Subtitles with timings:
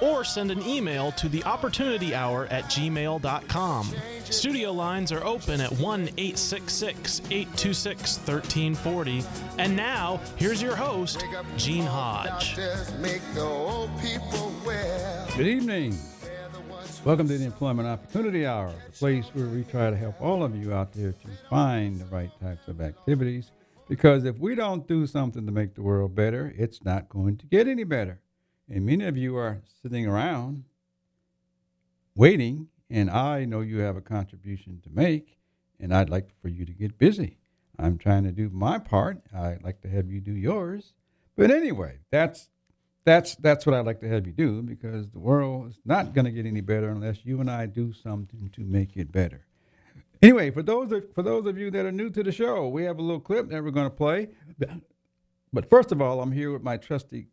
[0.00, 3.94] or send an email to the opportunity hour at gmail.com.
[4.24, 9.22] Studio lines are open at 1 866 826 1340.
[9.58, 11.24] And now, here's your host,
[11.56, 12.56] Gene Hodge.
[15.36, 15.98] Good evening.
[17.04, 20.54] Welcome to the Employment Opportunity Hour, the place where we try to help all of
[20.54, 23.52] you out there to find the right types of activities.
[23.88, 27.46] Because if we don't do something to make the world better, it's not going to
[27.46, 28.20] get any better.
[28.70, 30.64] And many of you are sitting around
[32.14, 35.38] waiting, and I know you have a contribution to make,
[35.80, 37.38] and I'd like for you to get busy.
[37.78, 39.22] I'm trying to do my part.
[39.34, 40.92] I'd like to have you do yours.
[41.36, 42.48] But anyway, that's
[43.04, 46.26] that's that's what I'd like to have you do because the world is not going
[46.26, 49.46] to get any better unless you and I do something to make it better.
[50.22, 52.84] Anyway, for those of, for those of you that are new to the show, we
[52.84, 54.28] have a little clip that we're going to play.
[55.52, 57.28] But first of all, I'm here with my trusty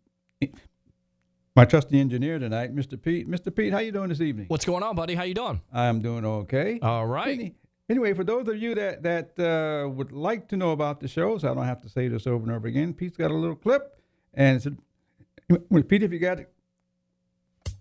[1.57, 3.01] my trusty engineer tonight, Mr.
[3.01, 3.27] Pete.
[3.27, 3.53] Mr.
[3.53, 4.45] Pete, how you doing this evening?
[4.47, 5.15] What's going on, buddy?
[5.15, 5.59] How you doing?
[5.73, 6.79] I'm doing okay.
[6.81, 7.33] All right.
[7.39, 7.55] Any-
[7.89, 11.37] Anyway, for those of you that that uh, would like to know about the show,
[11.37, 13.55] so I don't have to say this over and over again, Pete's got a little
[13.55, 13.97] clip,
[14.33, 16.51] and it's a, Pete, if you got it.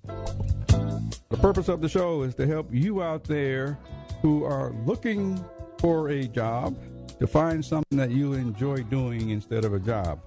[0.05, 3.81] The purpose of the show is to help you out there
[4.23, 5.45] who are looking
[5.81, 6.79] for a job
[7.19, 10.21] to find something that you enjoy doing instead of a job,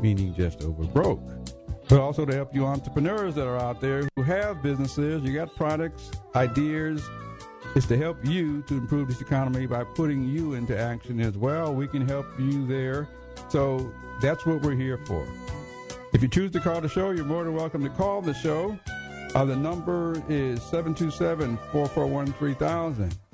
[0.00, 1.20] meaning just over broke.
[1.88, 5.54] But also to help you entrepreneurs that are out there who have businesses, you got
[5.54, 7.08] products, ideas,
[7.74, 11.74] is to help you to improve this economy by putting you into action as well.
[11.74, 13.08] We can help you there.
[13.48, 13.92] So
[14.22, 15.26] that's what we're here for.
[16.12, 18.78] If you choose to call the show, you're more than welcome to call the show.
[19.34, 23.18] Uh, the number is 727 441 3000.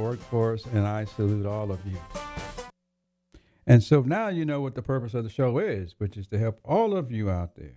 [0.00, 1.98] workforce, and I salute all of you.
[3.66, 6.38] And so now you know what the purpose of the show is, which is to
[6.38, 7.76] help all of you out there.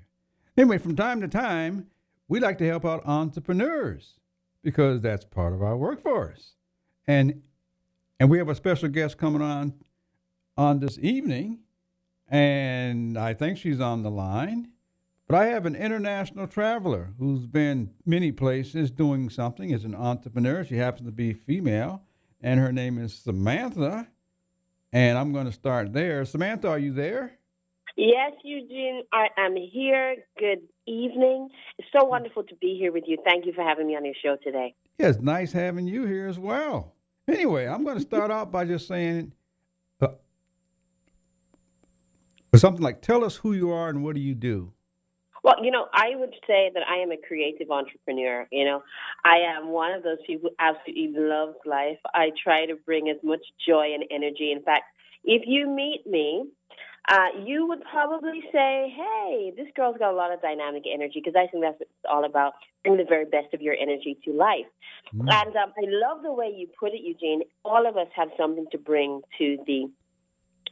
[0.57, 1.87] Anyway, from time to time,
[2.27, 4.15] we like to help out entrepreneurs
[4.63, 6.53] because that's part of our workforce.
[7.05, 7.41] And
[8.19, 9.73] and we have a special guest coming on
[10.55, 11.59] on this evening,
[12.27, 14.69] and I think she's on the line.
[15.27, 20.63] But I have an international traveler who's been many places doing something as an entrepreneur.
[20.63, 22.03] She happens to be female,
[22.43, 24.07] and her name is Samantha.
[24.91, 26.23] And I'm going to start there.
[26.25, 27.39] Samantha, are you there?
[27.95, 30.17] Yes, Eugene, I am here.
[30.37, 31.49] Good evening.
[31.79, 33.17] It's so wonderful to be here with you.
[33.23, 34.75] Thank you for having me on your show today.
[34.99, 36.93] Yeah, it's nice having you here as well.
[37.27, 39.31] Anyway, I'm going to start out by just saying
[40.01, 40.09] uh,
[42.55, 44.73] something like, tell us who you are and what do you do?
[45.43, 48.47] Well, you know, I would say that I am a creative entrepreneur.
[48.51, 48.83] You know,
[49.25, 51.99] I am one of those people who absolutely loves life.
[52.13, 54.51] I try to bring as much joy and energy.
[54.51, 54.85] In fact,
[55.25, 56.45] if you meet me,
[57.09, 61.35] uh, you would probably say, hey, this girl's got a lot of dynamic energy because
[61.35, 62.53] I think that's what it's all about,
[62.83, 64.65] bring the very best of your energy to life.
[65.13, 65.27] Mm.
[65.29, 67.41] And um, I love the way you put it, Eugene.
[67.65, 69.91] All of us have something to bring to the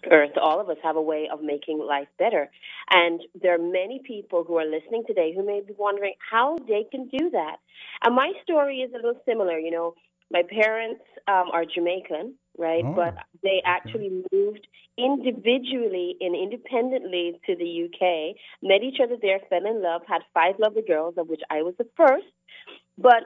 [0.09, 2.50] earth, all of us have a way of making life better.
[2.89, 6.86] And there are many people who are listening today who may be wondering how they
[6.89, 7.57] can do that.
[8.03, 9.57] And my story is a little similar.
[9.59, 9.95] You know,
[10.31, 12.83] my parents um, are Jamaican, right?
[12.86, 14.68] Oh, but they actually moved
[14.98, 20.56] individually and independently to the UK, met each other there, fell in love, had five
[20.59, 22.25] lovely girls, of which I was the first.
[22.98, 23.24] But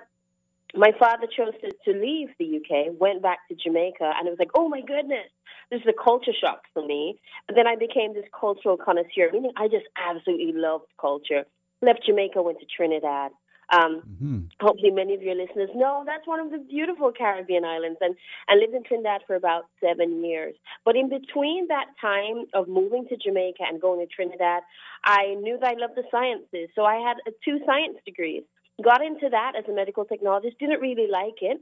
[0.75, 4.39] my father chose to, to leave the UK, went back to Jamaica, and it was
[4.39, 5.29] like, oh my goodness,
[5.71, 7.19] this is a culture shock for me.
[7.47, 11.45] But then I became this cultural connoisseur, meaning I just absolutely loved culture.
[11.81, 13.31] Left Jamaica, went to Trinidad.
[13.73, 14.39] Um, mm-hmm.
[14.61, 18.15] Hopefully, many of your listeners know that's one of the beautiful Caribbean islands, and
[18.47, 20.55] and lived in Trinidad for about seven years.
[20.83, 24.61] But in between that time of moving to Jamaica and going to Trinidad,
[25.03, 28.43] I knew that I loved the sciences, so I had two science degrees.
[28.83, 30.57] Got into that as a medical technologist.
[30.59, 31.61] Didn't really like it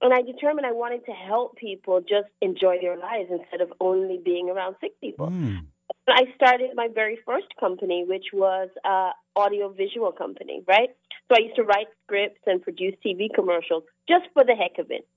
[0.00, 4.20] and I determined I wanted to help people just enjoy their lives instead of only
[4.22, 5.28] being around sick people.
[5.28, 5.66] Mm.
[6.08, 10.90] I started my very first company, which was a audio visual company, right?
[11.28, 14.90] So I used to write scripts and produce TV commercials just for the heck of
[14.90, 15.08] it.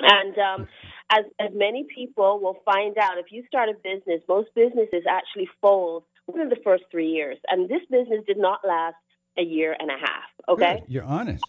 [0.00, 0.68] And um,
[1.10, 5.48] as, as many people will find out, if you start a business, most businesses actually
[5.60, 7.38] fold within the first three years.
[7.48, 8.96] And this business did not last
[9.40, 10.28] a year and a half.
[10.48, 10.92] Okay, Good.
[10.92, 11.44] you're honest.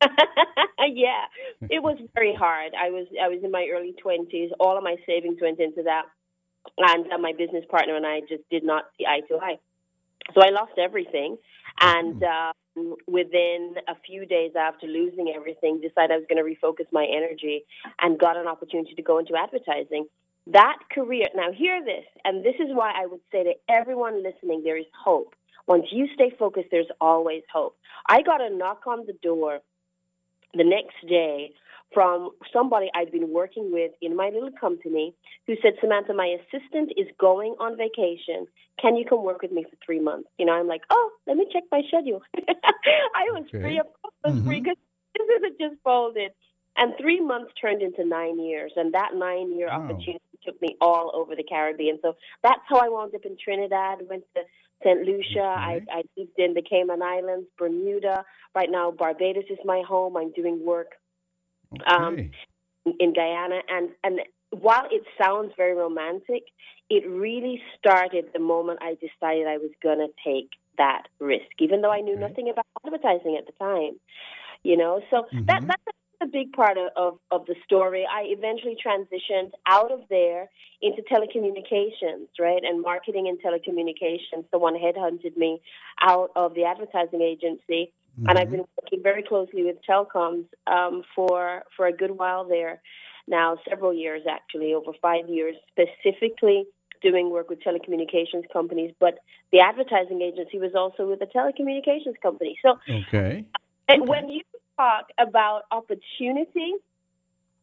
[0.02, 1.24] yeah,
[1.70, 2.72] it was very hard.
[2.78, 4.50] I was I was in my early twenties.
[4.60, 6.04] All of my savings went into that,
[6.78, 9.58] and uh, my business partner and I just did not see eye to eye.
[10.34, 11.38] So I lost everything,
[11.80, 16.86] and um, within a few days after losing everything, decided I was going to refocus
[16.92, 17.64] my energy,
[18.00, 20.06] and got an opportunity to go into advertising.
[20.48, 21.26] That career.
[21.34, 24.86] Now, hear this, and this is why I would say to everyone listening, there is
[25.04, 25.34] hope.
[25.66, 27.76] Once you stay focused, there's always hope.
[28.08, 29.60] I got a knock on the door
[30.54, 31.52] the next day
[31.92, 35.14] from somebody I'd been working with in my little company
[35.46, 38.46] who said, Samantha, my assistant is going on vacation.
[38.80, 40.28] Can you come work with me for three months?
[40.38, 42.22] You know, I'm like, oh, let me check my schedule.
[42.36, 43.60] I was okay.
[43.60, 43.78] free.
[43.78, 44.48] Of course, I was mm-hmm.
[44.48, 44.76] free because
[45.14, 46.32] this is it just folded.
[46.76, 49.84] And three months turned into nine years, and that nine year wow.
[49.84, 51.98] opportunity took me all over the Caribbean.
[52.02, 54.00] So that's how I wound up in Trinidad.
[54.08, 54.42] Went to
[54.82, 55.02] St.
[55.02, 55.42] Lucia.
[55.42, 58.24] I, I lived in the Cayman Islands, Bermuda.
[58.54, 60.16] Right now, Barbados is my home.
[60.16, 60.92] I'm doing work
[61.86, 62.30] um, okay.
[62.86, 63.60] um, in Guyana.
[63.68, 64.20] And, and
[64.50, 66.44] while it sounds very romantic,
[66.88, 71.80] it really started the moment I decided I was going to take that risk, even
[71.80, 72.28] though I knew okay.
[72.28, 73.98] nothing about advertising at the time.
[74.62, 75.46] You know, so mm-hmm.
[75.46, 78.06] that that's a big part of, of, of, the story.
[78.10, 80.48] I eventually transitioned out of there
[80.80, 84.48] into telecommunications, right, and marketing and telecommunications.
[84.50, 85.60] Someone headhunted me
[86.00, 88.28] out of the advertising agency, mm-hmm.
[88.28, 88.56] and I've mm-hmm.
[88.56, 92.80] been working very closely with telecoms um, for for a good while there
[93.28, 96.64] now, several years actually, over five years, specifically
[97.02, 98.92] doing work with telecommunications companies.
[98.98, 99.18] But
[99.52, 102.58] the advertising agency was also with a telecommunications company.
[102.62, 103.44] So, okay.
[103.88, 104.08] And okay.
[104.10, 104.42] when you
[104.76, 106.74] talk about opportunity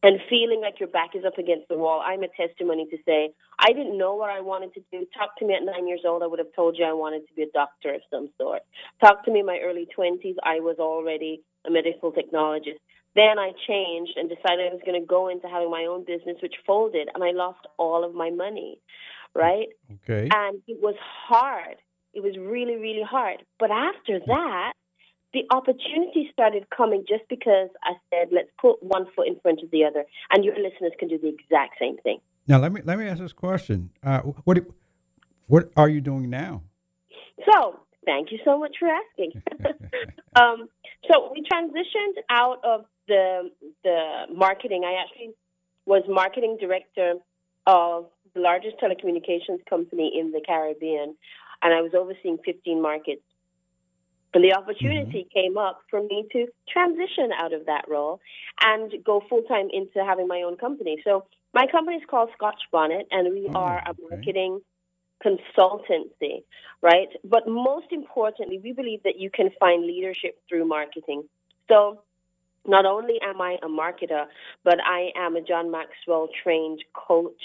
[0.02, 3.30] and feeling like your back is up against the wall, I'm a testimony to say
[3.58, 5.06] I didn't know what I wanted to do.
[5.16, 7.34] Talk to me at nine years old, I would have told you I wanted to
[7.34, 8.62] be a doctor of some sort.
[9.00, 12.80] Talk to me in my early 20s, I was already a medical technologist.
[13.14, 16.36] Then I changed and decided I was going to go into having my own business,
[16.42, 18.80] which folded, and I lost all of my money,
[19.34, 19.68] right?
[20.02, 20.28] Okay.
[20.34, 21.76] And it was hard.
[22.12, 23.44] It was really, really hard.
[23.58, 24.72] But after that,
[25.34, 29.70] the opportunity started coming just because I said, let's put one foot in front of
[29.70, 30.04] the other.
[30.30, 32.20] And your listeners can do the exact same thing.
[32.46, 34.58] Now, let me let me ask this question: uh, What
[35.46, 36.62] what are you doing now?
[37.50, 39.42] So, thank you so much for asking.
[40.36, 40.68] um,
[41.10, 43.50] so, we transitioned out of the
[43.82, 44.84] the marketing.
[44.84, 45.34] I actually
[45.86, 47.14] was marketing director
[47.66, 51.14] of the largest telecommunications company in the Caribbean,
[51.62, 53.22] and I was overseeing 15 markets
[54.34, 55.38] And the opportunity mm-hmm.
[55.38, 58.20] came up for me to transition out of that role
[58.60, 60.98] and go full time into having my own company.
[61.04, 61.24] So
[61.54, 64.60] my company is called Scotch Bonnet, and we oh, are a marketing
[65.24, 66.42] consultancy,
[66.82, 67.08] right?
[67.22, 71.24] But most importantly, we believe that you can find leadership through marketing.
[71.68, 72.00] So
[72.66, 74.26] not only am I a marketer,
[74.64, 77.40] but I am a John Maxwell trained coach,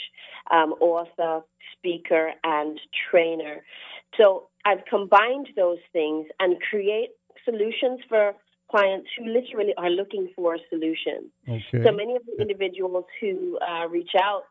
[0.52, 1.44] um, author,
[1.78, 2.80] speaker, and
[3.10, 3.64] trainer.
[4.18, 7.10] So I've combined those things and create
[7.46, 8.34] solutions for
[8.70, 11.32] clients who literally are looking for a solution.
[11.48, 11.84] Okay.
[11.84, 14.44] So many of the individuals who uh, reach out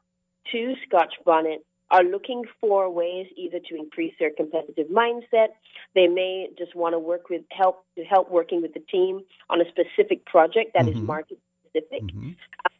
[0.52, 5.48] to Scotch Bonnet are looking for ways either to increase their competitive mindset.
[5.94, 9.60] They may just want to work with help to help working with the team on
[9.60, 10.98] a specific project that mm-hmm.
[10.98, 12.02] is market specific.
[12.02, 12.30] Mm-hmm.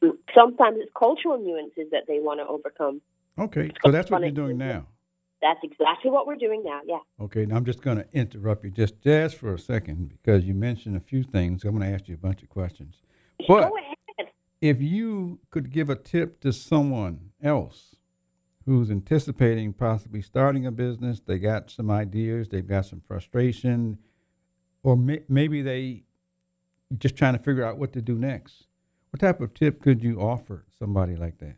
[0.02, 3.00] Um, sometimes it's cultural nuances that they want to overcome.
[3.38, 4.86] Okay, so that's what you're doing now.
[5.40, 6.80] That's exactly what we're doing now.
[6.84, 6.98] Yeah.
[7.20, 10.54] Okay, now I'm just going to interrupt you just just for a second because you
[10.54, 11.64] mentioned a few things.
[11.64, 12.96] I'm going to ask you a bunch of questions.
[13.46, 13.94] But Go ahead.
[14.60, 17.94] If you could give a tip to someone else
[18.66, 23.98] who's anticipating possibly starting a business, they got some ideas, they've got some frustration,
[24.82, 26.02] or may, maybe they
[26.98, 28.66] just trying to figure out what to do next.
[29.10, 31.56] What type of tip could you offer somebody like that?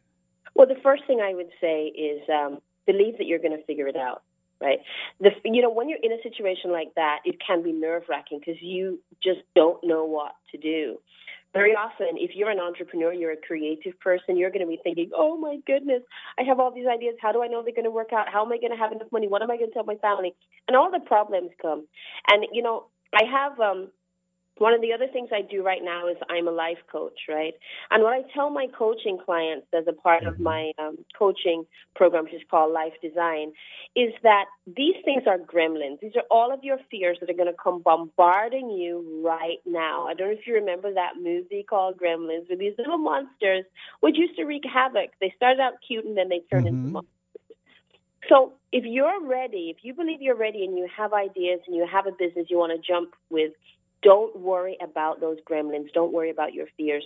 [0.54, 2.58] Well, the first thing I would say is um,
[2.90, 4.23] believe that you're going to figure it out
[4.61, 4.78] right?
[5.20, 8.40] The you know when you're in a situation like that, it can be nerve wracking
[8.40, 10.99] because you just don't know what to do.
[11.52, 15.11] Very often, if you're an entrepreneur, you're a creative person, you're going to be thinking,
[15.16, 16.02] "Oh my goodness,
[16.38, 17.16] I have all these ideas.
[17.20, 18.28] How do I know they're going to work out?
[18.32, 19.26] How am I going to have enough money?
[19.26, 20.35] What am I going to tell my family?"
[20.68, 21.87] And all the problems come.
[22.30, 23.88] And you know, I have um,
[24.61, 27.55] one of the other things I do right now is I'm a life coach, right?
[27.90, 30.43] And what I tell my coaching clients as a part of mm-hmm.
[30.43, 31.64] my um, coaching
[31.97, 33.52] program, which is called Life Design,
[33.97, 36.00] is that these things are gremlins.
[36.00, 40.07] These are all of your fears that are going to come bombarding you right now.
[40.07, 43.64] I don't know if you remember that movie called Gremlins, where these little monsters
[44.00, 45.11] which used to wreak havoc.
[45.21, 46.76] They started out cute and then they turned mm-hmm.
[46.76, 47.14] into monsters.
[48.29, 51.87] So if you're ready, if you believe you're ready and you have ideas and you
[51.90, 53.52] have a business you want to jump with,
[54.02, 55.92] don't worry about those gremlins.
[55.92, 57.04] Don't worry about your fears.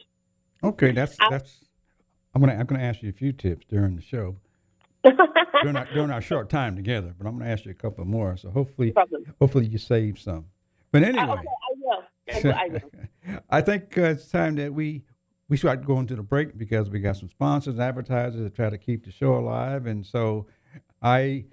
[0.63, 1.65] Okay, that's that's.
[2.35, 4.37] I'm gonna I'm gonna ask you a few tips during the show.
[5.63, 8.39] during, our, during our short time together, but I'm gonna ask you a couple more.
[8.39, 8.95] So hopefully,
[9.39, 10.47] hopefully you save some.
[10.93, 12.03] But anyway, okay, I will.
[12.33, 12.55] I, will.
[12.55, 13.41] I, will.
[13.51, 15.03] I think uh, it's time that we
[15.49, 18.71] we start going to the break because we got some sponsors, and advertisers that try
[18.71, 20.47] to keep the show alive, and so
[21.03, 21.45] I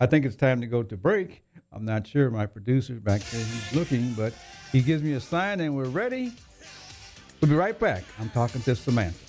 [0.00, 1.42] I think it's time to go to break.
[1.72, 2.30] I'm not sure.
[2.30, 4.32] My producer back there, he's looking, but
[4.72, 6.32] he gives me a sign and we're ready.
[7.40, 8.04] We'll be right back.
[8.18, 9.26] I'm talking to Samantha.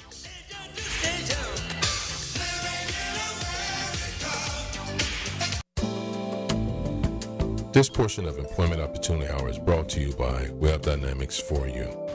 [7.73, 12.06] This portion of Employment Opportunity Hour is brought to you by Web Dynamics for You.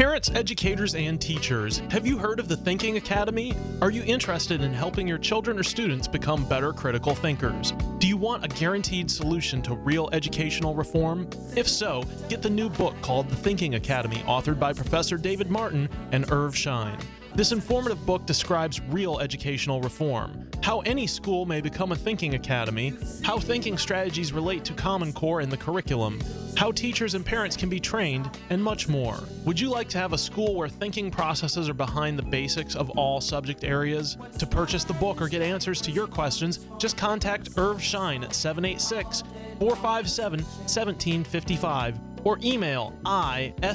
[0.00, 3.54] Parents, educators, and teachers, have you heard of the Thinking Academy?
[3.82, 7.74] Are you interested in helping your children or students become better critical thinkers?
[7.98, 11.28] Do you want a guaranteed solution to real educational reform?
[11.54, 15.86] If so, get the new book called The Thinking Academy, authored by Professor David Martin
[16.12, 16.96] and Irv Schein.
[17.34, 22.94] This informative book describes real educational reform, how any school may become a thinking academy,
[23.22, 26.20] how thinking strategies relate to Common Core in the curriculum,
[26.56, 29.18] how teachers and parents can be trained, and much more.
[29.44, 32.90] Would you like to have a school where thinking processes are behind the basics of
[32.90, 34.16] all subject areas?
[34.38, 38.34] To purchase the book or get answers to your questions, just contact Irv Schein at
[38.34, 39.22] 786
[39.58, 43.72] 457 1755 or email I-S-C-H-E-I-N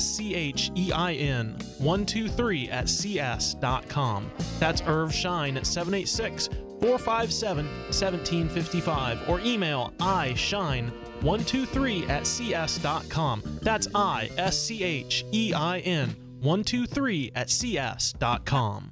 [1.80, 4.32] 123 at cs.com.
[4.60, 6.50] That's Irv Schein at 786
[6.82, 10.92] 457 1755 or email iShine
[11.26, 13.42] 123 at cs.com.
[13.62, 18.92] That's I S C H E I N 123 at cs.com.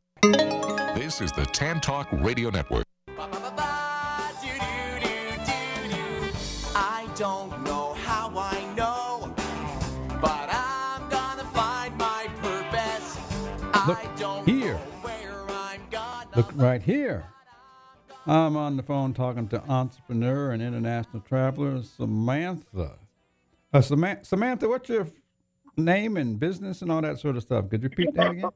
[1.01, 2.85] This is the Tan Talk Radio Network.
[6.75, 9.33] I don't know how I know,
[10.21, 13.17] but I'm gonna find my purpose.
[13.87, 14.75] Look I don't here.
[14.75, 17.25] know where I'm gonna Look right here.
[18.27, 22.99] I'm on the phone talking to entrepreneur and international traveler Samantha.
[23.73, 25.07] Uh, Samantha, Samantha, what's your
[25.75, 27.71] name and business and all that sort of stuff?
[27.71, 28.51] Could you repeat that again?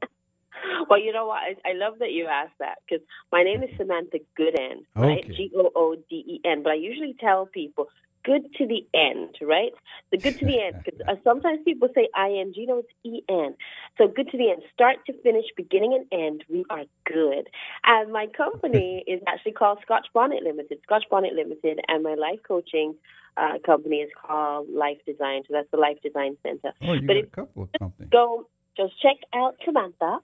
[0.88, 1.38] Well, you know what?
[1.42, 5.24] I, I love that you asked that because my name is Samantha Gooden, right?
[5.24, 5.34] Okay.
[5.34, 6.62] G O O D E N.
[6.62, 7.88] But I usually tell people
[8.24, 9.70] good to the end, right?
[10.10, 10.76] The good to the end.
[10.84, 13.54] 'cause, uh, sometimes people say I N G, no, it's E N.
[13.98, 16.44] So good to the end, start to finish, beginning and end.
[16.48, 17.48] We are good.
[17.84, 20.78] And my company is actually called Scotch Bonnet Limited.
[20.82, 22.94] Scotch Bonnet Limited, and my life coaching
[23.36, 25.42] uh, company is called Life Design.
[25.46, 26.72] So that's the Life Design Center.
[26.82, 28.08] Oh, you But got if- a couple of companies.
[28.10, 30.18] Go just check out Samantha.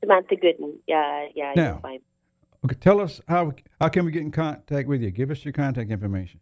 [0.00, 0.74] Samantha Gooden.
[0.86, 1.80] Yeah, yeah, Now.
[2.64, 5.10] Okay, tell us how how can we get in contact with you?
[5.10, 6.40] Give us your contact information.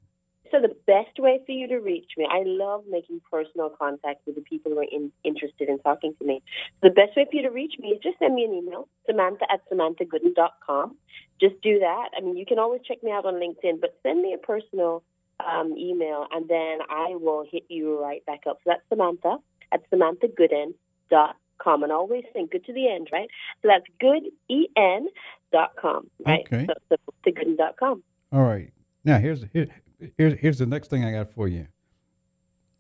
[0.51, 4.37] So the best way for you to reach me, I love making personal contact with
[4.37, 6.43] the people who are in, interested in talking to me.
[6.83, 9.45] The best way for you to reach me is just send me an email, Samantha
[9.53, 10.97] at samanthagooden.com.
[11.41, 12.11] Just do that.
[12.17, 15.03] I mean, you can always check me out on LinkedIn, but send me a personal
[15.45, 18.59] um, email, and then I will hit you right back up.
[18.65, 19.39] So that's Samantha
[19.73, 21.35] at samanthagooden.com.
[21.65, 23.29] And always think good to the end, right?
[23.63, 25.07] So that's gooden
[25.53, 26.47] dot com, right?
[26.53, 26.67] Okay.
[26.89, 28.03] So, so gooden.com.
[28.33, 28.73] All right.
[29.05, 29.69] Now here's here,
[30.17, 31.67] here's here's the next thing I got for you.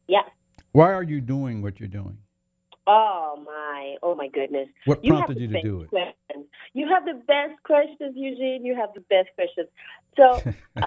[0.09, 0.23] Yeah.
[0.73, 2.19] Why are you doing what you're doing?
[2.87, 3.97] Oh my!
[4.03, 4.69] Oh my goodness!
[4.85, 5.89] What You prompted you to do it?
[5.89, 6.47] Questions.
[6.73, 8.65] You have the best questions, Eugene.
[8.65, 9.69] You have the best questions.
[10.17, 10.41] So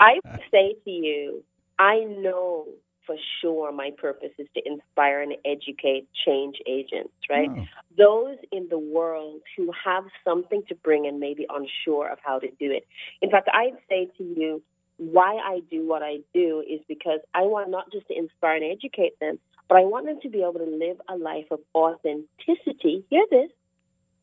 [0.00, 1.44] I would say to you,
[1.78, 2.66] I know
[3.08, 7.50] for sure my purpose is to inspire and educate change agents, right?
[7.50, 7.64] Oh,
[7.96, 12.48] Those in the world who have something to bring and maybe unsure of how to
[12.60, 12.86] do it.
[13.22, 14.62] In fact, I'd say to you,
[14.98, 18.64] why I do what I do is because I want not just to inspire and
[18.72, 23.04] educate them, but I want them to be able to live a life of authenticity.
[23.08, 23.50] Hear this,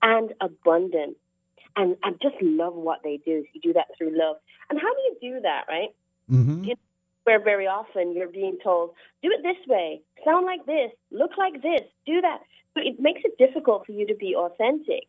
[0.04, 1.16] and abundance.
[1.76, 3.44] And I just love what they do.
[3.52, 4.38] You do that through love.
[4.70, 5.90] And how do you do that, right?
[6.30, 6.64] hmm
[7.26, 11.62] Where very often you're being told, do it this way, sound like this, look like
[11.62, 12.40] this, do that.
[12.76, 15.06] So it makes it difficult for you to be authentic.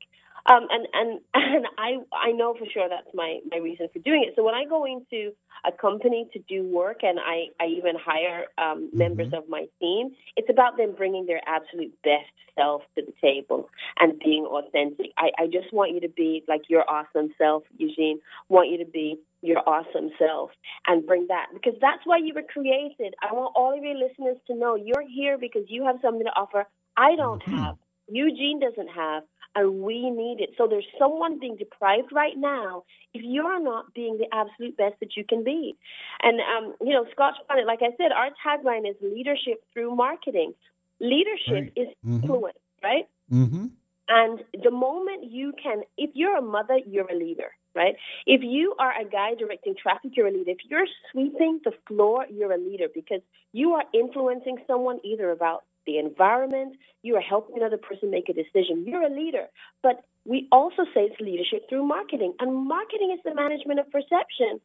[0.48, 4.24] Um, and and and I I know for sure that's my my reason for doing
[4.26, 4.34] it.
[4.36, 5.32] So when I go into
[5.66, 10.10] a company to do work, and I I even hire um, members of my team,
[10.36, 15.12] it's about them bringing their absolute best self to the table and being authentic.
[15.18, 18.20] I I just want you to be like your awesome self, Eugene.
[18.48, 20.50] Want you to be your awesome self
[20.86, 23.14] and bring that because that's why you were created.
[23.22, 26.30] I want all of your listeners to know you're here because you have something to
[26.36, 27.52] offer I don't Mhm.
[27.52, 27.76] have,
[28.08, 30.50] Eugene doesn't have, and we need it.
[30.56, 35.16] So there's someone being deprived right now if you're not being the absolute best that
[35.16, 35.76] you can be.
[36.22, 40.54] And, um, you know, Scotch Bonnet, like I said, our tagline is leadership through marketing.
[41.00, 41.72] Leadership Right.
[41.76, 42.22] is Mhm.
[42.22, 43.06] influence, right?
[43.28, 43.66] hmm
[44.08, 47.94] And the moment you can, if you're a mother, you're a leader, right?
[48.26, 50.50] If you are a guy directing traffic, you're a leader.
[50.50, 53.20] If you're sweeping the floor, you're a leader because
[53.52, 58.32] you are influencing someone either about the environment, you are helping another person make a
[58.32, 58.84] decision.
[58.86, 59.46] You're a leader.
[59.82, 64.60] But we also say it's leadership through marketing, and marketing is the management of perception.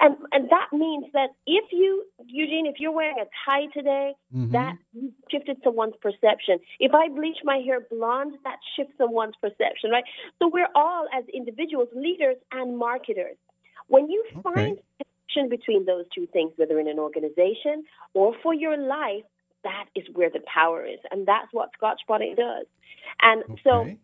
[0.00, 4.52] And and that means that if you, Eugene, if you're wearing a tie today, hmm
[4.52, 4.74] that
[5.30, 6.58] shifted someone's perception.
[6.78, 10.04] If I bleach my hair blonde, that shifts someone's perception, right?
[10.38, 13.36] So we're all, as individuals, leaders and marketers.
[13.88, 14.42] When you Okay.
[14.42, 19.24] find connection between those two things, whether in an organization or for your life,
[19.64, 22.66] that is where the power is, and that's what Scotch Bonnet does.
[23.22, 23.98] And so Okay.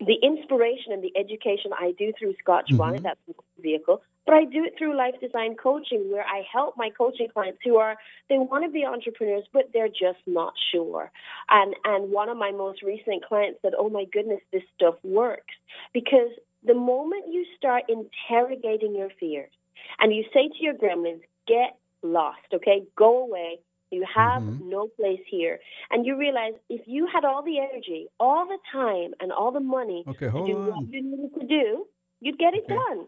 [0.00, 2.78] The inspiration and the education I do through Scotch Mhm.
[2.78, 6.76] Bonnet, that's my vehicle, but I do it through life design coaching where I help
[6.76, 7.96] my coaching clients who are
[8.28, 11.10] they want to be entrepreneurs but they're just not sure.
[11.48, 15.54] And and one of my most recent clients said, "Oh my goodness, this stuff works."
[15.92, 16.30] Because
[16.62, 19.52] the moment you start interrogating your fears
[19.98, 22.84] and you say to your gremlins, "Get lost, okay?
[22.96, 23.60] Go away.
[23.90, 24.60] You have Mhm.
[24.60, 29.14] no place here." And you realize if you had all the energy, all the time,
[29.20, 30.88] and all the money Okay, to hold do what on.
[30.90, 31.86] you needed to do,
[32.20, 32.74] You'd get it Okay.
[32.74, 33.06] done.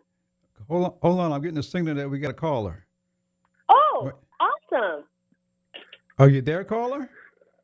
[0.69, 1.33] Hold on, hold on.
[1.33, 2.87] I'm getting a signal that we got a caller.
[3.69, 4.19] Oh, What?
[4.39, 5.05] awesome.
[6.19, 7.09] Are you there, caller?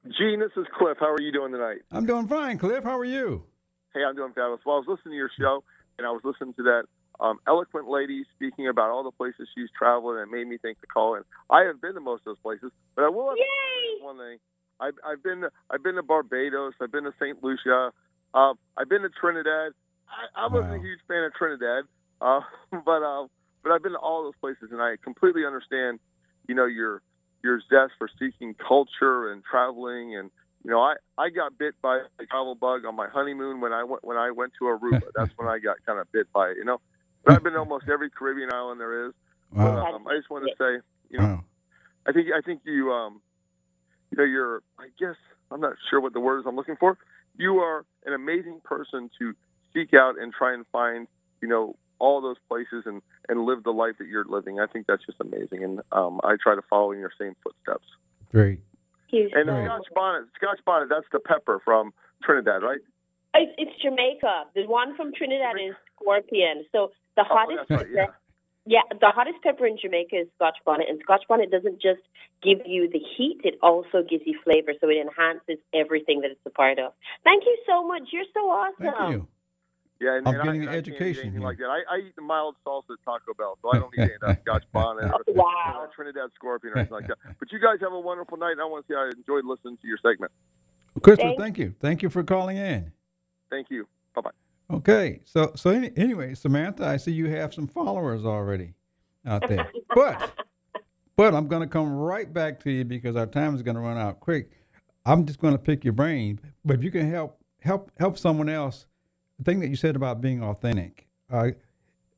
[0.09, 0.97] Gene, this is Cliff.
[0.99, 1.83] How are you doing tonight?
[1.91, 2.85] I'm doing fine, Cliff.
[2.85, 3.45] How are you?
[3.93, 4.61] Hey, I'm doing fabulous.
[4.65, 5.63] Well, I was listening to your show,
[5.99, 6.85] and I was listening to that
[7.21, 10.81] um, eloquent lady speaking about all the places she's traveled, and it made me think
[10.81, 11.23] to call in.
[11.51, 14.05] I have been to most of those places, but I will have Yay!
[14.05, 14.39] one thing.
[14.81, 16.75] I've, I've been to, I've been to Barbados.
[16.81, 17.43] I've been to St.
[17.43, 17.93] Lucia.
[18.35, 19.73] Um, I've been to Trinidad.
[20.09, 20.77] I, I wasn't Wow.
[20.77, 21.85] a huge fan of Trinidad,
[22.21, 22.41] uh,
[22.85, 23.27] but uh,
[23.63, 26.01] but I've been to all those places, and I completely understand,
[26.49, 27.03] you know, your
[27.43, 30.31] your zest for seeking culture and traveling and
[30.65, 33.85] you know, I, I got bit by a travel bug on my honeymoon when I
[33.85, 35.01] went when I went to Aruba.
[35.15, 36.81] That's when I got kind of bit by it, you know.
[37.25, 39.13] But I've been to almost every Caribbean island there is.
[39.53, 39.95] But Wow.
[39.95, 41.45] um, I just want to say, you know, wow.
[42.07, 43.21] I think I think you um,
[44.11, 45.17] you know, you're I guess
[45.51, 46.99] I'm not sure what the word is I'm looking for.
[47.37, 49.35] You are an amazing person to
[49.73, 51.09] seek out and try and find,
[51.41, 54.61] you know, all those places and and live the life that you're living.
[54.61, 57.87] I think that's just amazing, and um, I try to follow in your same footsteps.
[58.31, 58.61] Great.
[59.13, 59.65] And Right.
[59.67, 61.93] Scotch bonnet, Scotch bonnet, that's the pepper from
[62.25, 62.81] Trinidad, right?
[63.35, 64.45] It's, it's Jamaica.
[64.55, 66.65] The one from Trinidad is Scorpion.
[66.73, 68.07] So the Oh, hottest right, yeah.
[68.07, 68.19] pepper,
[68.67, 72.01] yeah, the hottest pepper in Jamaica is Scotch bonnet, and Scotch bonnet doesn't just
[72.43, 74.73] give you the heat; it also gives you flavor.
[74.81, 76.93] So it enhances everything that it's a part of.
[77.25, 78.03] Thank you so much.
[78.13, 78.87] You're so awesome.
[78.87, 79.29] Thank you.
[80.01, 81.67] Yeah, and, I'm and getting and I can't education anything like that.
[81.71, 84.21] I, I eat the mild salsa at Taco Bell, so I don't need any of
[84.23, 85.79] that Scotch bonnet or Wow.
[85.83, 87.19] or Trinidad Scorpion or anything like that.
[87.39, 89.79] But you guys have a wonderful night, and I want to say I enjoyed listening
[89.81, 90.33] to your segment.
[91.01, 91.75] Christopher, Thank- thank you.
[91.81, 92.93] Thank you for calling in.
[93.51, 93.87] Thank you.
[94.15, 94.31] Bye bye.
[94.71, 98.75] Okay, so so any, anyway, Samantha, I see you have some followers already
[99.27, 100.33] out there, but
[101.17, 103.81] but I'm going to come right back to you because our time is going to
[103.81, 104.51] run out quick.
[105.05, 108.49] I'm just going to pick your brain, but if you can help help help someone
[108.49, 108.87] else,
[109.39, 111.51] the thing that you said about being authentic, uh,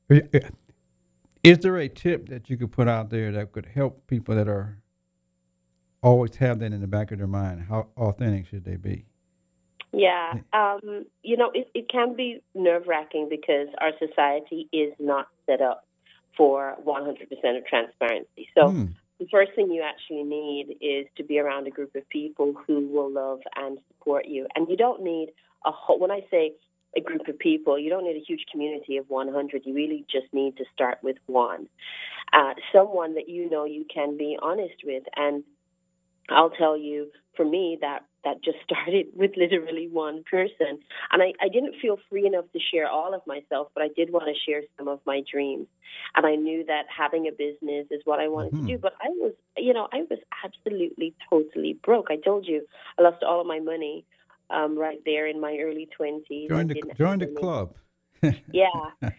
[0.09, 4.49] is there a tip that you could put out there that could help people that
[4.49, 4.79] are
[6.01, 7.67] always have that in the back of their mind?
[7.69, 9.07] How authentic should they be?
[9.93, 15.29] Yeah, um, you know, it, it can be nerve wracking because our society is not
[15.47, 15.85] set up
[16.37, 18.49] for 100% of transparency.
[18.55, 18.87] So, Hmm.
[19.19, 22.87] the first thing you actually need is to be around a group of people who
[22.89, 24.47] will love and support you.
[24.55, 25.33] And you don't need
[25.65, 26.53] a whole, when I say
[26.97, 29.63] a group of people, you don't need a huge community of 100.
[29.65, 31.69] You really just need to start with one.
[32.33, 35.05] Uh, someone that you know you can be honest with.
[35.17, 35.45] And
[36.29, 40.79] I'll tell you, for me, that that just started with literally one person.
[41.13, 44.13] And I, I didn't feel free enough to share all of myself, but I did
[44.13, 45.69] want to share some of my dreams.
[46.15, 48.67] And I knew that having a business is what I wanted Mhm.
[48.67, 48.79] to do.
[48.79, 52.09] But I was, you know, I was absolutely, totally broke.
[52.11, 52.67] I told you,
[52.99, 54.05] I lost all of my money
[54.51, 56.49] um, right there in my early 20s.
[56.49, 57.75] Join I the didn't join the club.
[58.53, 58.69] Yeah.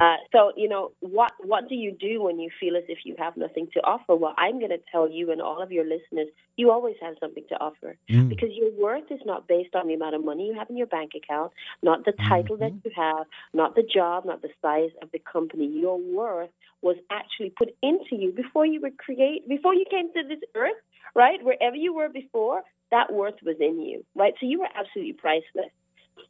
[0.00, 1.32] Uh, so you know what?
[1.40, 4.14] What do you do when you feel as if you have nothing to offer?
[4.14, 7.44] Well, I'm going to tell you and all of your listeners, you always have something
[7.50, 8.28] to offer Mm.
[8.28, 10.86] because your worth is not based on the amount of money you have in your
[10.86, 15.10] bank account, not the title that you have, not the job, not the size of
[15.12, 15.66] the company.
[15.66, 16.50] Your worth
[16.82, 20.80] was actually put into you before you were create before you came to this earth,
[21.14, 21.42] right?
[21.42, 24.34] Wherever you were before, that worth was in you, right?
[24.40, 25.72] So you were absolutely priceless.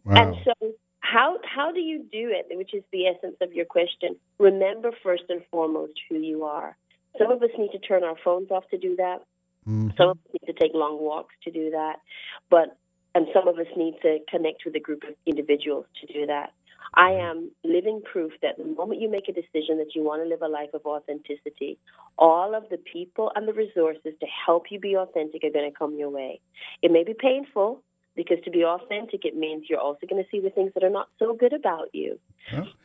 [0.07, 0.53] And so,
[1.05, 2.47] how how do you do it?
[2.57, 4.17] Which is the essence of your question.
[4.39, 6.77] Remember first and foremost who you are.
[7.19, 9.23] Some of us need to turn our phones off to do that.
[9.69, 9.97] Mhm.
[9.97, 12.01] Some of us need to take long walks to do that.
[12.49, 12.77] But
[13.15, 16.53] and some of us need to connect with a group of individuals to do that.
[16.95, 20.29] I am living proof that the moment you make a decision that you want to
[20.29, 21.77] live a life of authenticity,
[22.19, 25.77] all of the people and the resources to help you be authentic are going to
[25.77, 26.41] come your way.
[26.83, 27.83] It may be painful
[28.17, 30.91] because to be authentic, it means you're also going to see the things that are
[30.91, 32.19] not so good about you.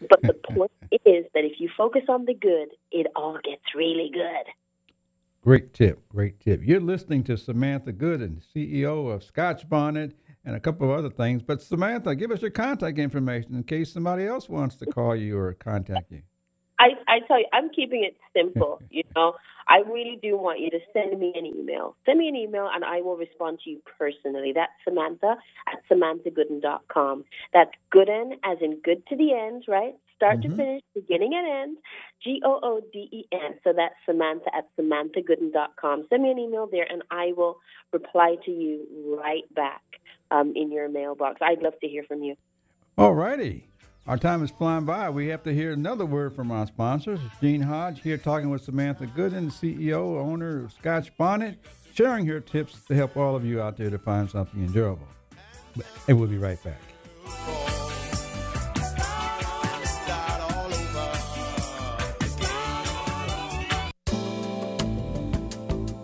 [0.10, 4.10] But the point is that if you focus on the good, it all gets really
[4.14, 4.52] good.
[5.42, 6.08] Great tip.
[6.10, 6.62] Great tip.
[6.64, 10.14] You're listening to Samantha Gooden, CEO of Scotch Bonnet
[10.44, 11.42] and a couple of other things.
[11.42, 15.38] But Samantha, give us your contact information in case somebody else wants to call you
[15.38, 16.24] or contact you.
[16.80, 18.82] I, I tell you, I'm keeping it simple.
[18.92, 19.36] You know,
[19.68, 21.96] I really do want you to send me an email.
[22.06, 24.52] Send me an email, and I will respond to you personally.
[24.54, 25.36] That's Samantha
[25.68, 27.24] at samanthagooden.com.
[27.54, 29.94] That's Gooden, as in good to the end, right?
[30.16, 30.56] Start to Mhm.
[30.58, 31.78] finish, beginning and end.
[32.24, 33.60] G O O D E N.
[33.64, 36.08] So that's Samantha at samanthagooden.com.
[36.10, 37.60] Send me an email there, and I will
[37.94, 38.88] reply to you
[39.24, 39.84] right back
[40.32, 41.42] um, in your mailbox.
[41.42, 42.36] I'd love to hear from you.
[42.98, 43.69] All righty.
[44.10, 45.08] Our time is flying by.
[45.12, 47.20] We have to hear another word from our sponsors.
[47.40, 51.60] Gene Hodge here talking with Samantha Gooden, CEO, owner of Scotch Bonnet,
[51.94, 55.08] sharing her tips to help all of you out there to find something enjoyable.
[56.08, 56.82] And we'll be right back.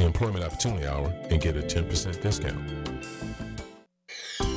[0.00, 2.58] the Employment Opportunity Hour and get a 10% discount.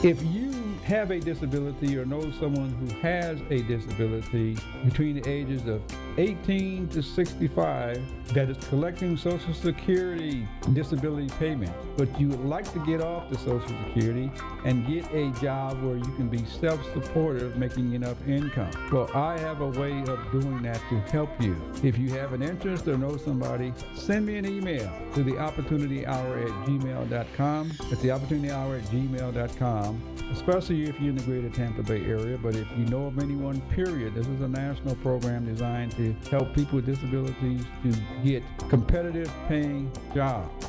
[0.03, 0.42] If you
[0.83, 5.81] have a disability or know someone who has a disability between the ages of
[6.17, 8.01] 18 to 65
[8.33, 13.37] that is collecting Social Security disability payment, but you would like to get off the
[13.37, 14.31] Social Security
[14.65, 18.71] and get a job where you can be self-supportive, making enough income.
[18.91, 21.55] Well, I have a way of doing that to help you.
[21.81, 26.05] If you have an interest or know somebody, send me an email to the opportunity
[26.05, 27.71] hour at gmail.com.
[27.91, 32.37] It's the opportunity hour at gmail.com, especially if you're in the greater Tampa Bay area.
[32.37, 36.53] But if you know of anyone, period, this is a national program designed to help
[36.55, 40.67] people with disabilities to get competitive paying jobs.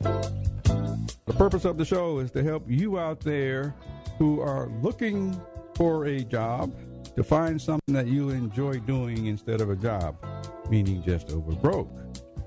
[0.00, 3.74] The purpose of the show is to help you out there
[4.18, 5.38] who are looking
[5.74, 6.72] for a job
[7.16, 10.16] to find something that you enjoy doing instead of a job,
[10.70, 11.90] meaning just over broke.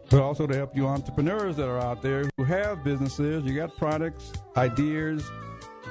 [0.10, 3.76] But also to help you entrepreneurs that are out there who have businesses, you got
[3.78, 5.30] products, ideas,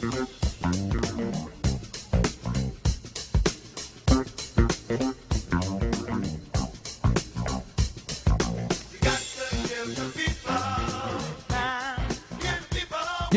[0.00, 0.10] Give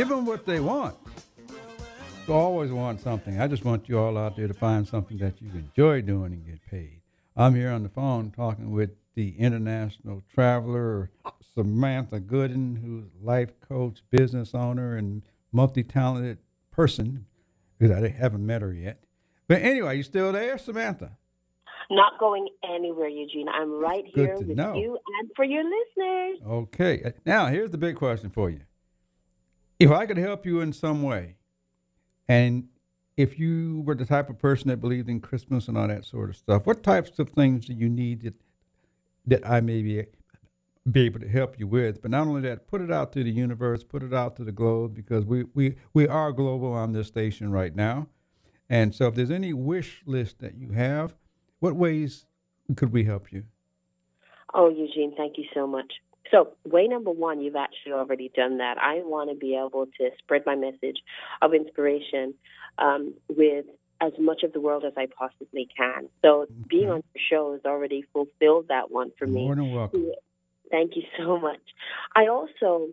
[0.08, 0.96] them what they want.
[2.30, 3.42] Always want something.
[3.42, 6.46] I just want you all out there to find something that you enjoy doing and
[6.46, 7.02] get paid.
[7.36, 11.10] I'm here on the phone talking with the international traveler
[11.56, 16.38] Samantha Gooden, who's life coach, business owner, and multi-talented
[16.72, 17.26] person.
[17.78, 19.04] Because I haven't met her yet.
[19.48, 21.12] But anyway, you still there, Samantha?
[21.90, 23.50] Not going anywhere, Eugene.
[23.50, 24.76] I'm right Good here with know.
[24.76, 26.40] you and for your listeners.
[26.48, 27.02] Okay.
[27.04, 28.62] Uh, now, here's the big question for you.
[29.80, 31.36] If I could help you in some way,
[32.30, 32.70] and
[33.18, 36.30] if you were the type of person that believed in Christmas and all that sort
[36.30, 38.36] of stuff, what types of things do you need that,
[39.26, 40.06] that I may be,
[40.90, 42.02] be able to help you with?
[42.02, 44.52] But not only that, put it out to the universe, put it out to the
[44.52, 48.08] globe, because we, we, we are global on this station right now.
[48.70, 51.16] And so if there's any wish list that you have,
[51.60, 52.26] what ways
[52.76, 53.44] could we help you?
[54.54, 55.94] Oh, Eugene, thank you so much.
[56.32, 58.78] So, way number one, you've actually already done that.
[58.78, 60.98] I want to be able to spread my message
[61.42, 62.34] of inspiration
[62.78, 63.66] um, with
[64.00, 66.08] as much of the world as I possibly can.
[66.22, 69.44] So, being on your show has already fulfilled that one for me.
[69.44, 70.12] More than welcome.
[70.72, 71.60] Thank you so much.
[72.16, 72.88] I also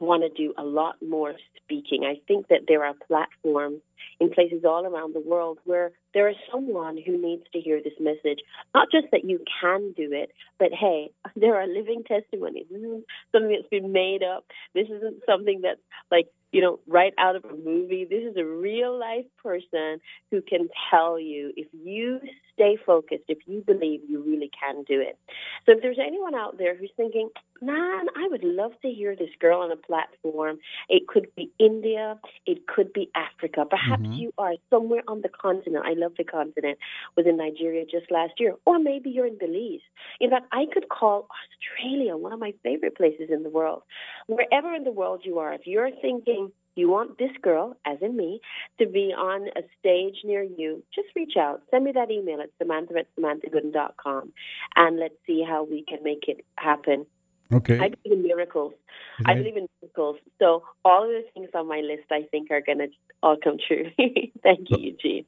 [0.00, 2.04] want to do a lot more speaking.
[2.04, 3.80] I think that there are platforms
[4.20, 7.94] in places all around the world where there is someone who needs to hear this
[8.00, 8.40] message.
[8.74, 12.66] Not just that you can do it, but hey, there are living testimonies.
[12.70, 14.44] This isn't something that's been made up.
[14.74, 15.80] This isn't something that's
[16.10, 18.06] like, you know, right out of a movie.
[18.08, 19.98] This is a real life person
[20.30, 22.20] who can tell you if you
[22.52, 25.18] stay focused, if you believe you really can do it.
[25.66, 27.28] So if there's anyone out there who's thinking,
[27.60, 32.18] man, I would love to hear this girl on a platform, it could be India,
[32.46, 33.64] it could be Africa.
[33.68, 34.18] Perhaps Mhm.
[34.18, 35.84] you are somewhere on the continent.
[35.86, 36.78] I love the continent.
[37.16, 39.82] Was in Nigeria just last year, or maybe you're in Belize.
[40.20, 43.82] In fact, I could call Australia one of my favorite places in the world.
[44.26, 48.16] Wherever in the world you are, if you're thinking you want this girl, as in
[48.16, 48.40] me,
[48.78, 51.62] to be on a stage near you, just reach out.
[51.70, 54.32] Send me that email at samantha at samanthagooden.com
[54.74, 57.06] and let's see how we can make it happen
[57.54, 57.78] Okay.
[57.78, 58.72] I believe in miracles.
[59.20, 60.16] Is I believe in miracles.
[60.40, 62.88] So all of the things on my list, I think, are going to
[63.22, 63.90] all come true.
[64.42, 65.24] Thank you, Eugene.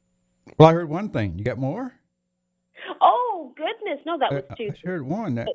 [0.58, 1.38] well, I heard one thing.
[1.38, 1.92] You got more?
[3.00, 4.70] Oh goodness, no, that was two.
[4.72, 5.36] I heard one.
[5.36, 5.48] That,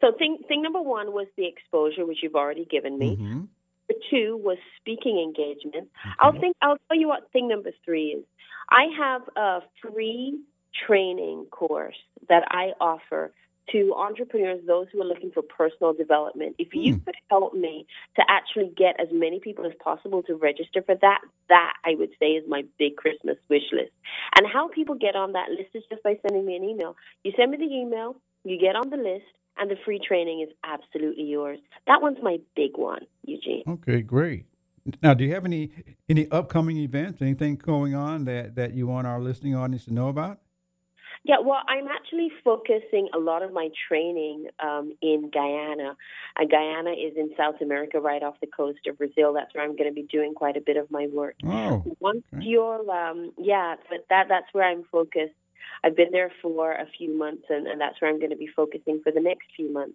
[0.00, 3.16] So thing thing number one was the exposure, which you've already given me.
[3.16, 3.30] Mhm.
[3.30, 5.88] Number two was speaking engagement.
[6.20, 6.56] I'll think.
[6.62, 8.24] I'll tell you what thing number three is.
[8.70, 10.38] I have a free
[10.86, 11.96] training course
[12.28, 13.32] that I offer
[13.72, 16.56] to entrepreneurs, those who are looking for personal development.
[16.58, 16.98] If you Hmm.
[17.04, 21.20] could help me to actually get as many people as possible to register for that,
[21.48, 23.92] that I would say is my big Christmas wish list.
[24.36, 26.96] And how people get on that list is just by sending me an email.
[27.24, 29.26] You send me the email, you get on the list,
[29.58, 31.58] and the free training is absolutely yours.
[31.86, 33.64] That one's my big one, Eugene.
[33.68, 34.46] Okay, great.
[35.02, 35.70] Now, do you have any
[36.08, 37.20] any upcoming events?
[37.20, 40.40] Anything going on that that you want our listening audience to know about?
[41.24, 45.96] Yeah, well, I'm actually focusing a lot of my training um, in Guyana.
[46.36, 49.32] And Guyana is in South America, right off the coast of Brazil.
[49.32, 51.36] That's where I'm going to be doing quite a bit of my work.
[51.44, 52.44] Oh, Once okay.
[52.44, 55.34] you're, um, yeah, but that that's where I'm focused.
[55.84, 58.48] I've been there for a few months, and, and that's where I'm going to be
[58.48, 59.94] focusing for the next few months.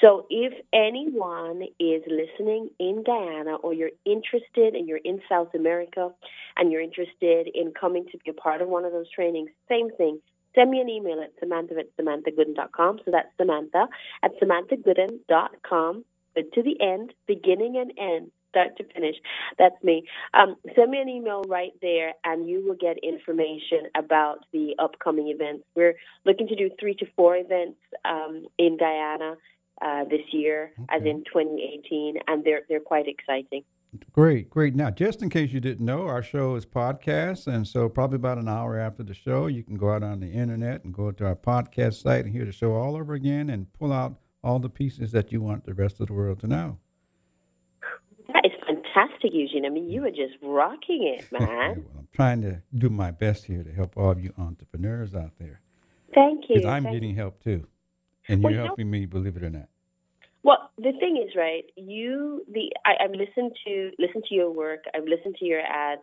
[0.00, 6.10] So, if anyone is listening in Guyana, or you're interested and you're in South America,
[6.56, 9.90] and you're interested in coming to be a part of one of those trainings, same
[9.96, 10.20] thing.
[10.54, 13.00] Send me an email at samantha at samanthagooden.com.
[13.04, 13.86] So that's Samantha
[14.22, 16.04] at samanthagooden.com.
[16.34, 19.16] But to the end, beginning and end, start to finish.
[19.58, 20.04] That's me.
[20.34, 25.28] Um, send me an email right there, and you will get information about the upcoming
[25.28, 25.64] events.
[25.74, 29.36] We're looking to do three to four events um, in Guyana
[29.80, 33.64] uh, this year, as in 2018, and they're they're quite exciting.
[34.12, 34.74] Great, great.
[34.74, 38.38] Now, just in case you didn't know, our show is podcast, and so probably about
[38.38, 41.26] an hour after the show, you can go out on the internet and go to
[41.26, 44.68] our podcast site and hear the show all over again and pull out all the
[44.68, 46.78] pieces that you want the rest of the world to know.
[48.28, 49.66] That is fantastic, Eugene.
[49.66, 51.84] I mean, you are just rocking it, man.
[51.84, 55.32] well, I'm trying to do my best here to help all of you entrepreneurs out
[55.38, 55.60] there
[56.14, 56.56] Thank you.
[56.56, 57.66] because I'm Thank getting help too,
[58.28, 59.68] and you're you helping me, believe it or not.
[60.78, 61.64] The thing is, right?
[61.76, 64.84] You, the I, I've listened to listened to your work.
[64.94, 66.00] I've listened to your ads,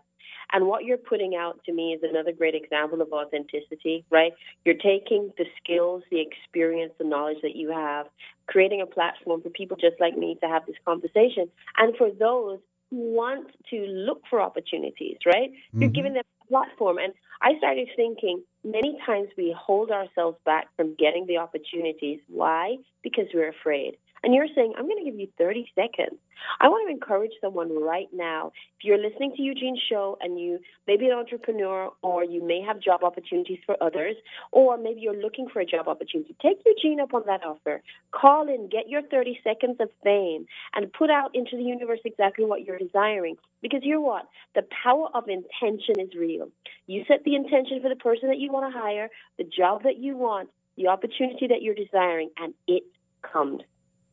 [0.54, 4.06] and what you're putting out to me is another great example of authenticity.
[4.12, 4.34] Right?
[4.66, 8.08] You're taking the skills, the experience, the knowledge that you have,
[8.48, 12.60] creating a platform for people just like me to have this conversation, and for those
[12.92, 15.18] who want to look for opportunities.
[15.26, 15.52] Right?
[15.74, 15.94] You're Mhm.
[15.96, 20.94] giving them a platform, and I started thinking many times we hold ourselves back from
[20.96, 22.20] getting the opportunities.
[22.28, 22.78] Why?
[23.02, 23.98] Because we're afraid.
[24.24, 26.20] And you're saying, I'm going to give you 30 seconds.
[26.60, 28.52] I want to encourage someone right now.
[28.78, 32.62] If you're listening to Eugene's show and you may be an entrepreneur or you may
[32.62, 34.16] have job opportunities for others,
[34.52, 37.82] or maybe you're looking for a job opportunity, take Eugene up on that offer.
[38.12, 42.46] Call in, get your 30 seconds of fame, and put out into the universe exactly
[42.46, 43.36] what you're desiring.
[43.62, 44.28] Because you're what?
[44.56, 46.50] The power of intention is real.
[46.88, 49.98] You set the intention for the person that you want to hire, the job that
[49.98, 52.84] you want, the opportunity that you're desiring, and it
[53.22, 53.62] comes.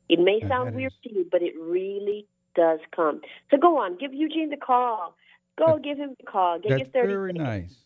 [0.09, 3.21] It may sound weird to you, but it really does come.
[3.51, 5.17] So go on, give Eugene the call.
[5.59, 6.59] Go give him the call.
[6.59, 7.77] Get That's your 30 very seconds.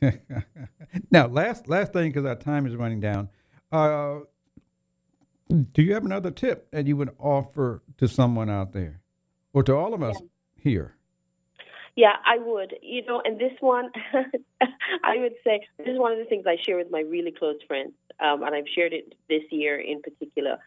[0.00, 0.12] nice.
[1.10, 3.28] now, last last thing, because our time is running down.
[3.70, 4.20] Uh,
[5.48, 9.00] do you have another tip that you would offer to someone out there,
[9.52, 10.16] or to all of us
[10.56, 10.96] here?
[11.94, 12.74] Yeah, I would.
[12.82, 13.90] You know, and this one,
[15.04, 17.58] I would say this is one of the things I share with my really close
[17.68, 20.58] friends, um, and I've shared it this year in particular.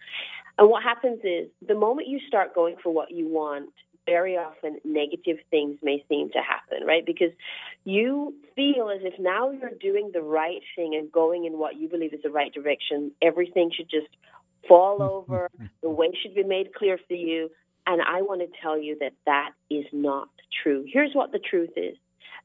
[0.58, 3.72] And what happens is the moment you start going for what you want,
[4.06, 7.06] very often negative things may seem to happen, right?
[7.06, 7.32] Because
[7.84, 11.90] you feel as if now you're doing the right thing and going in what you
[11.90, 13.12] believe is the right direction.
[13.22, 14.08] Everything should just
[14.68, 15.50] fall over.
[15.82, 17.50] The way should be made clear for you.
[17.88, 20.30] And I want to tell you that that is not
[20.64, 20.86] true.
[20.92, 21.96] Here's what the truth is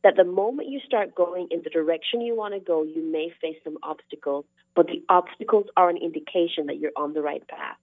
[0.02, 3.30] that the moment you start going in the direction you want to go, you may
[3.40, 7.76] face some obstacles, but the obstacles are an indication that you're on the right path.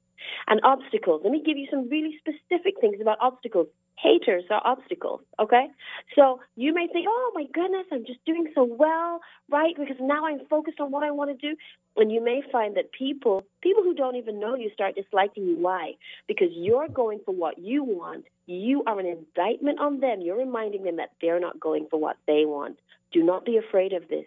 [0.48, 3.68] And obstacles, let me give you some really specific things about obstacles.
[3.98, 5.68] Haters are obstacles, okay?
[6.16, 9.74] So you may think, oh my goodness, I'm just doing so well, right?
[9.76, 11.58] Because now I'm focused on what I want to do.
[11.96, 15.58] And you may find that people, people who don't even know you, start disliking you.
[15.58, 15.94] Why?
[16.28, 18.26] Because you're going for what you want.
[18.46, 20.22] You are an indictment on them.
[20.22, 22.78] You're reminding them that they're not going for what they want.
[23.12, 24.26] Do not be afraid of this.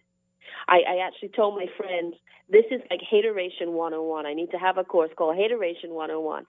[0.68, 2.14] I, I actually told my friends,
[2.48, 4.26] this is like Hateration 101.
[4.26, 6.46] I need to have a course called Hateration 101.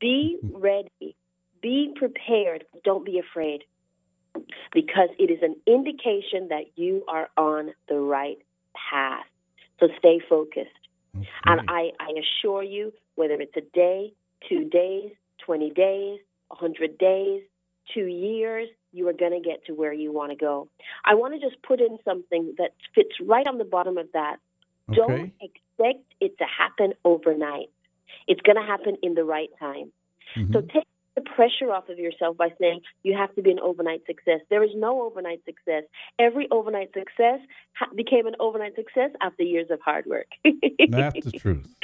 [0.00, 0.56] Be mm-hmm.
[0.56, 1.16] ready,
[1.62, 3.64] be prepared, don't be afraid,
[4.72, 8.38] because it is an indication that you are on the right
[8.90, 9.24] path.
[9.80, 10.70] So stay focused.
[11.44, 14.12] And I, I assure you, whether it's a day,
[14.48, 15.10] two days,
[15.44, 17.42] 20 days, 100 days,
[17.92, 20.68] two years, you are going to get to where you want to go.
[21.04, 24.36] I want to just put in something that fits right on the bottom of that.
[24.90, 24.96] Okay.
[24.96, 27.70] Don't expect it to happen overnight.
[28.26, 29.92] It's going to happen in the right time.
[30.36, 30.52] Mhm.
[30.52, 30.86] So take
[31.18, 34.40] the pressure off of yourself by saying you have to be an overnight success.
[34.50, 35.84] There is no overnight success.
[36.18, 37.40] Every overnight success
[37.74, 40.28] ha- became an overnight success after years of hard work.
[40.88, 41.74] That's the truth.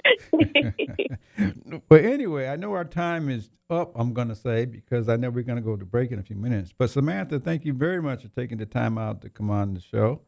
[1.88, 5.30] but anyway, I know our time is up, I'm going to say, because I know
[5.30, 6.72] we're going to go to break in a few minutes.
[6.76, 9.80] But Samantha, thank you very much for taking the time out to come on the
[9.80, 10.20] show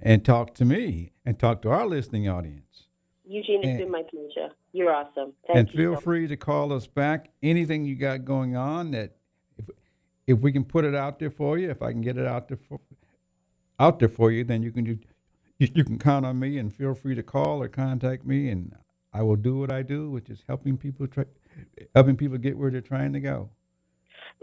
[0.00, 2.83] and talk to me and talk to our listening audience.
[3.26, 4.50] Eugene, it's And- been my pleasure.
[4.72, 5.32] You're awesome.
[5.46, 5.76] Thank and you.
[5.76, 7.30] feel so free to call us back.
[7.42, 9.16] Anything you got going on that
[9.56, 9.70] if
[10.26, 12.48] if we can put it out there for you, if I can get it out
[12.48, 12.80] there for
[13.78, 14.98] out there for you, then you can you,
[15.58, 18.74] you can count on me and feel free to call or contact me and
[19.12, 21.24] I will do what I do, which is helping people try,
[21.94, 23.50] helping people get where they're trying to go.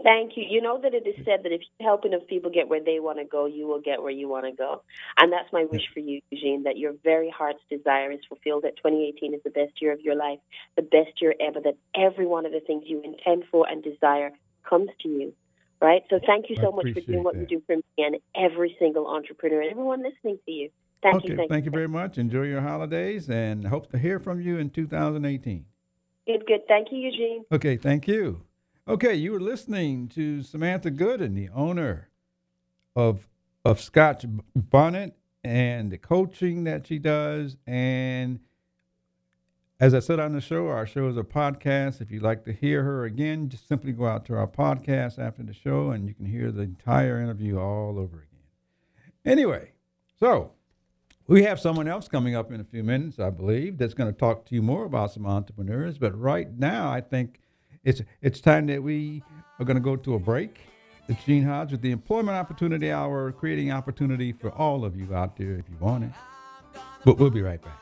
[0.02, 0.44] Thank you.
[0.48, 2.98] You know that it is said that if you're helping enough people get where they
[2.98, 4.82] want to go, you will get where you want to go.
[5.18, 8.76] And that's my wish for you, Eugene, that your very heart's desire is fulfilled, that
[8.76, 10.38] 2018 is the best year of your life,
[10.76, 14.32] the best year ever, that every one of the things you intend for and desire
[14.68, 15.34] comes to you.
[15.80, 16.02] Right?
[16.10, 17.50] So thank you so much for doing what that.
[17.50, 20.70] you do for me and every single entrepreneur and everyone listening to you.
[21.02, 21.36] Thank okay, you.
[21.36, 22.18] Thank, thank you very much.
[22.18, 25.64] Enjoy your holidays and hope to hear from you in 2018.
[26.26, 26.60] Good, good.
[26.68, 27.44] Thank you, Eugene.
[27.50, 28.42] Okay, thank you.
[28.88, 32.08] Okay, you were listening to Samantha Gooden, the owner
[32.96, 33.28] of
[33.64, 34.24] of Scotch
[34.56, 35.14] Bonnet
[35.44, 37.56] and the coaching that she does.
[37.64, 38.40] And
[39.78, 42.00] as I said on the show, our show is a podcast.
[42.00, 45.44] If you'd like to hear her again, just simply go out to our podcast after
[45.44, 48.42] the show and you can hear the entire interview all over again.
[49.24, 49.74] Anyway,
[50.18, 50.54] so
[51.28, 54.18] we have someone else coming up in a few minutes, I believe, that's going to
[54.18, 55.98] talk to you more about some entrepreneurs.
[55.98, 57.38] But right now, I think
[57.84, 59.22] it's it's time that we
[59.58, 60.60] are going to go to a break.
[61.08, 65.36] It's Gene Hodge with the Employment Opportunity Hour, creating opportunity for all of you out
[65.36, 66.10] there if you want it.
[67.04, 67.81] But we'll be right back.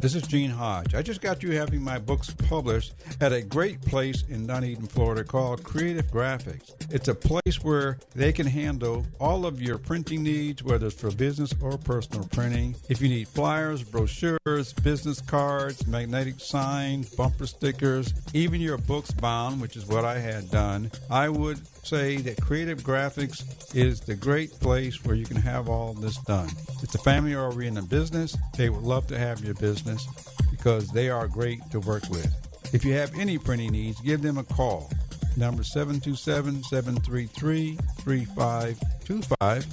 [0.00, 0.94] This is Gene Hodge.
[0.94, 5.24] I just got you having my books published at a great place in Dunedin, Florida
[5.24, 6.72] called Creative Graphics.
[6.90, 11.10] It's a place where they can handle all of your printing needs, whether it's for
[11.10, 12.76] business or personal printing.
[12.88, 19.60] If you need flyers, brochures, business cards, magnetic signs, bumper stickers, even your books bound,
[19.60, 24.50] which is what I had done, I would say that Creative Graphics is the great
[24.60, 26.48] place where you can have all this done.
[26.82, 28.36] It's a family are in oriented business.
[28.56, 30.06] They would love to have your business
[30.50, 32.32] because they are great to work with.
[32.72, 34.90] If you have any printing needs, give them a call.
[35.36, 39.66] Number 727 733 3525.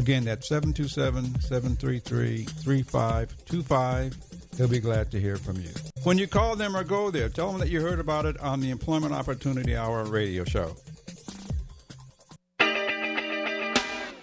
[0.00, 4.16] Again, that's 727 733 3525.
[4.56, 5.70] They'll be glad to hear from you.
[6.02, 8.60] When you call them or go there, tell them that you heard about it on
[8.60, 10.76] the Employment Opportunity Hour radio show.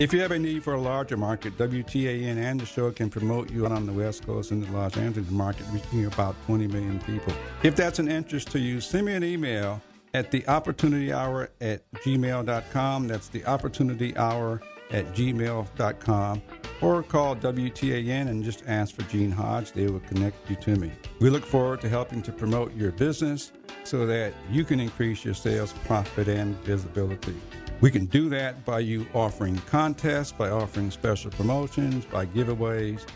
[0.00, 3.50] If you have a need for a larger market, WTAN and the show can promote
[3.50, 7.34] you on the West Coast and the Los Angeles market, reaching about 20 million people.
[7.62, 9.82] If that's an interest to you, send me an email
[10.14, 13.08] at the opportunity hour at gmail.com.
[13.08, 16.42] That's the opportunity hour at gmail.com.
[16.80, 19.72] Or call WTAN and just ask for Gene Hodge.
[19.72, 20.92] They will connect you to me.
[21.20, 23.52] We look forward to helping to promote your business
[23.84, 27.36] so that you can increase your sales, profit, and visibility.
[27.80, 33.06] We can do that by you offering contests, by offering special promotions, by giveaways.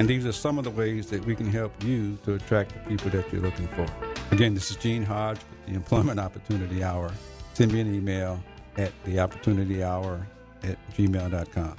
[0.00, 2.80] And these are some of the ways that we can help you to attract the
[2.88, 3.86] people that you're looking for.
[4.30, 7.12] Again, this is Gene Hodge with the Employment Opportunity Hour.
[7.54, 8.42] Send me an email
[8.76, 10.24] at theopportunityhour
[10.64, 11.76] at gmail.com.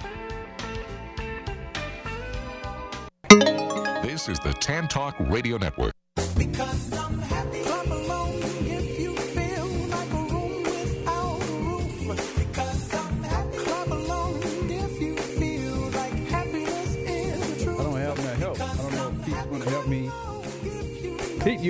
[4.02, 5.92] This is the Tan Talk Radio Network.
[6.16, 6.99] Clap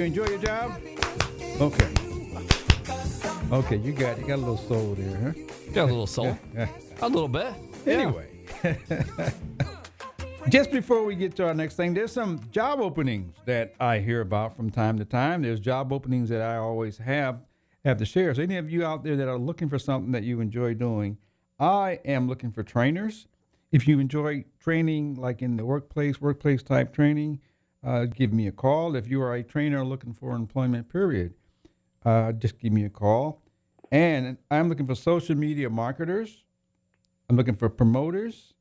[0.01, 0.81] you enjoy your job?
[1.61, 1.93] Okay.
[3.53, 5.33] Okay, you got you got a little soul there, huh?
[5.75, 6.39] Got a little soul.
[7.03, 7.53] A little bit.
[7.87, 8.27] Anyway,
[10.49, 14.23] just before we get to our next thing, there's some job openings that I hear
[14.23, 15.43] about from time to time.
[15.43, 17.41] There's job openings that I always have
[17.85, 18.35] have to share.
[18.35, 21.19] So any of you out there that are looking for something that you enjoy doing,
[21.59, 23.27] I am looking for trainers.
[23.71, 27.41] If you enjoy training, like in the workplace, workplace type training,
[27.85, 28.95] uh, give me a call.
[28.95, 31.35] If you are a trainer looking for employment, period,
[32.05, 33.43] uh, just give me a call.
[33.91, 36.45] And I'm looking for social media marketers.
[37.29, 38.55] I'm looking for promoters,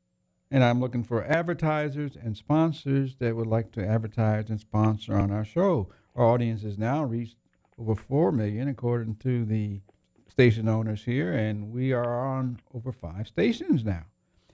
[0.52, 5.32] and I'm looking for advertisers and sponsors that would like to advertise and sponsor on
[5.32, 5.90] our show.
[6.16, 7.38] Our audience has now reached
[7.80, 9.82] over 4 million, according to the
[10.28, 14.06] station owners here, and we are on over five stations now.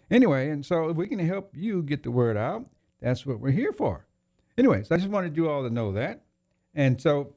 [0.10, 2.66] Anyway, and so if we can help you get the word out,
[3.02, 4.05] that's what we're here for.
[4.58, 6.24] Anyways, I just wanted you all to know that.
[6.74, 7.36] And so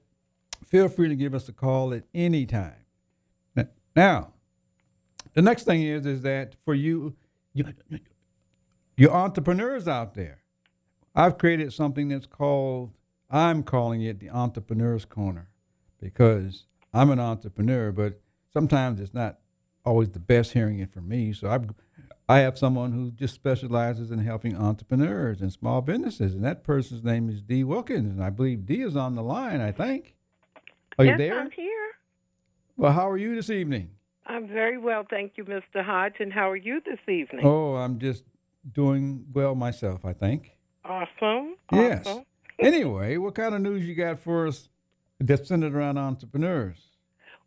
[0.67, 2.75] feel free to give us a call at any time.
[3.97, 4.33] Now,
[5.35, 7.17] the next thing is is that for you,
[7.53, 7.65] you,
[8.97, 10.43] you entrepreneurs out there,
[11.17, 12.93] I've created something that's called
[13.31, 15.51] I'm calling it the Entrepreneur's Corner
[16.01, 16.65] because
[16.95, 18.21] I'm an entrepreneur, but
[18.53, 19.39] sometimes it's not
[19.85, 21.33] always the best hearing it from me.
[21.33, 21.59] So I
[22.29, 27.03] I have someone who just specializes in helping entrepreneurs and small businesses, and that person's
[27.03, 29.61] name is Dee Wilkins, and I believe Dee is on the line.
[29.61, 30.15] I think.
[30.99, 31.41] Are you yes, there?
[31.41, 31.89] I'm here.
[32.77, 33.91] Well, how are you this evening?
[34.27, 35.83] I'm very well, thank you, Mr.
[35.83, 36.17] Hodge.
[36.21, 37.47] And how are you this evening?
[37.47, 38.25] Oh, I'm just
[38.71, 40.57] doing well myself, I think.
[40.85, 41.57] Awesome.
[41.73, 42.07] Yes.
[42.07, 42.25] awesome.
[42.59, 44.69] Anyway, what kind of news you got for us
[45.19, 46.88] that's centered around entrepreneurs?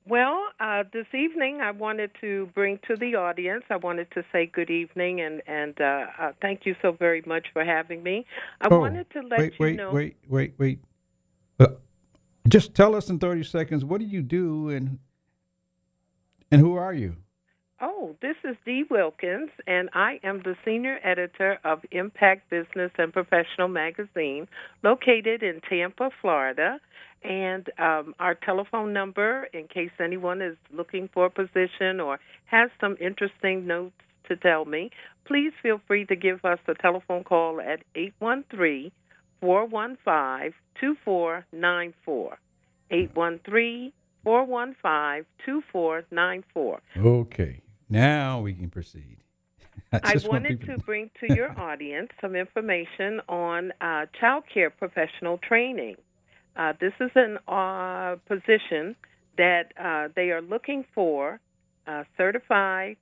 [0.07, 3.63] Well, uh, this evening I wanted to bring to the audience.
[3.69, 7.47] I wanted to say good evening and and uh, uh, thank you so very much
[7.53, 8.25] for having me.
[8.61, 9.93] I Oh, wanted to let wait, you wait, know.
[9.93, 10.79] wait, wait, wait.
[11.59, 11.67] Uh,
[12.47, 14.99] just tell us in 30 seconds what do you do and
[16.51, 17.17] and who are you?
[17.81, 23.11] Oh, this is Dee Wilkins, and I am the senior editor of Impact Business and
[23.11, 24.47] Professional Magazine,
[24.83, 26.79] located in Tampa, Florida.
[27.23, 32.69] And um, our telephone number, in case anyone is looking for a position or has
[32.79, 33.93] some interesting notes
[34.27, 34.89] to tell me,
[35.25, 38.91] please feel free to give us a telephone call at 813
[39.39, 42.37] 415 2494.
[42.89, 43.91] 813
[44.23, 46.81] 415 2494.
[46.97, 47.61] Okay.
[47.89, 49.17] Now we can proceed.
[49.93, 54.69] I want wanted people to bring to your audience some information on uh, child care
[54.69, 55.95] professional training.
[56.55, 58.95] Uh, this is an uh, position
[59.37, 61.39] that uh, they are looking for
[61.87, 62.97] uh, certified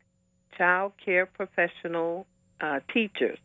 [0.57, 2.25] child care professional
[2.61, 3.39] uh, teachers.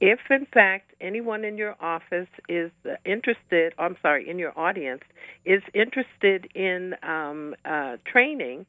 [0.00, 5.02] If, in fact, anyone in your office is uh, interested, I'm sorry, in your audience
[5.44, 8.66] is interested in um, uh, training,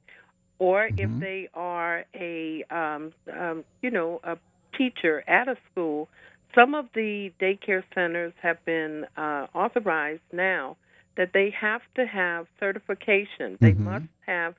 [0.60, 1.20] or if Mhm.
[1.20, 4.38] they are a, um, um, you know, a
[4.78, 6.10] teacher at a school,
[6.56, 10.78] some of the daycare centers have been uh, authorized now
[11.18, 13.58] that they have to have certification.
[13.62, 13.80] They Mhm.
[13.80, 14.56] must have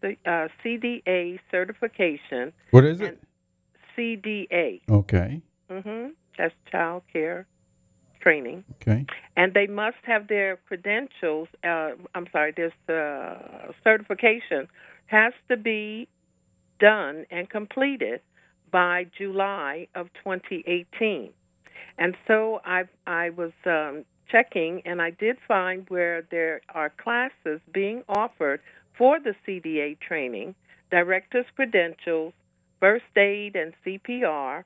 [0.00, 2.52] the uh, CDA certification.
[2.70, 3.18] What is it?
[3.96, 4.80] CDA.
[4.88, 5.42] Okay.
[5.68, 7.46] hmm That's child care
[8.20, 8.64] training.
[8.76, 9.04] Okay.
[9.36, 11.48] And they must have their credentials.
[11.64, 14.68] Uh, I'm sorry, this uh, certification
[15.06, 16.08] has to be
[16.78, 18.20] done and completed
[18.70, 21.30] by July of 2018.
[21.98, 27.60] And so I I was um, checking, and I did find where there are classes
[27.72, 28.60] being offered
[28.96, 30.54] for the CDA training,
[30.90, 32.32] director's credentials,
[32.78, 34.64] first aid and CPR,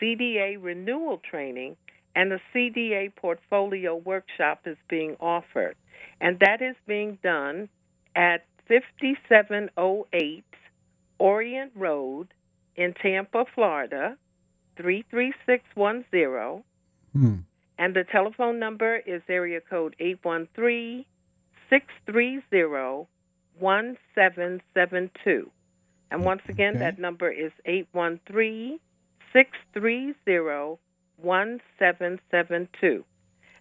[0.00, 1.76] CDA renewal training,
[2.14, 5.76] and the CDA portfolio workshop is being offered.
[6.20, 7.68] And that is being done
[8.14, 10.44] at 5708
[11.18, 12.28] Orient Road
[12.76, 14.16] in Tampa, Florida,
[14.76, 16.62] 33610.
[17.12, 17.36] Hmm.
[17.78, 21.04] And the telephone number is area code 813
[21.70, 23.06] 630
[23.58, 25.50] 1772.
[26.10, 26.78] And once again, Okay.
[26.80, 28.78] that number is 813
[29.32, 30.78] 630
[31.16, 33.04] 1772.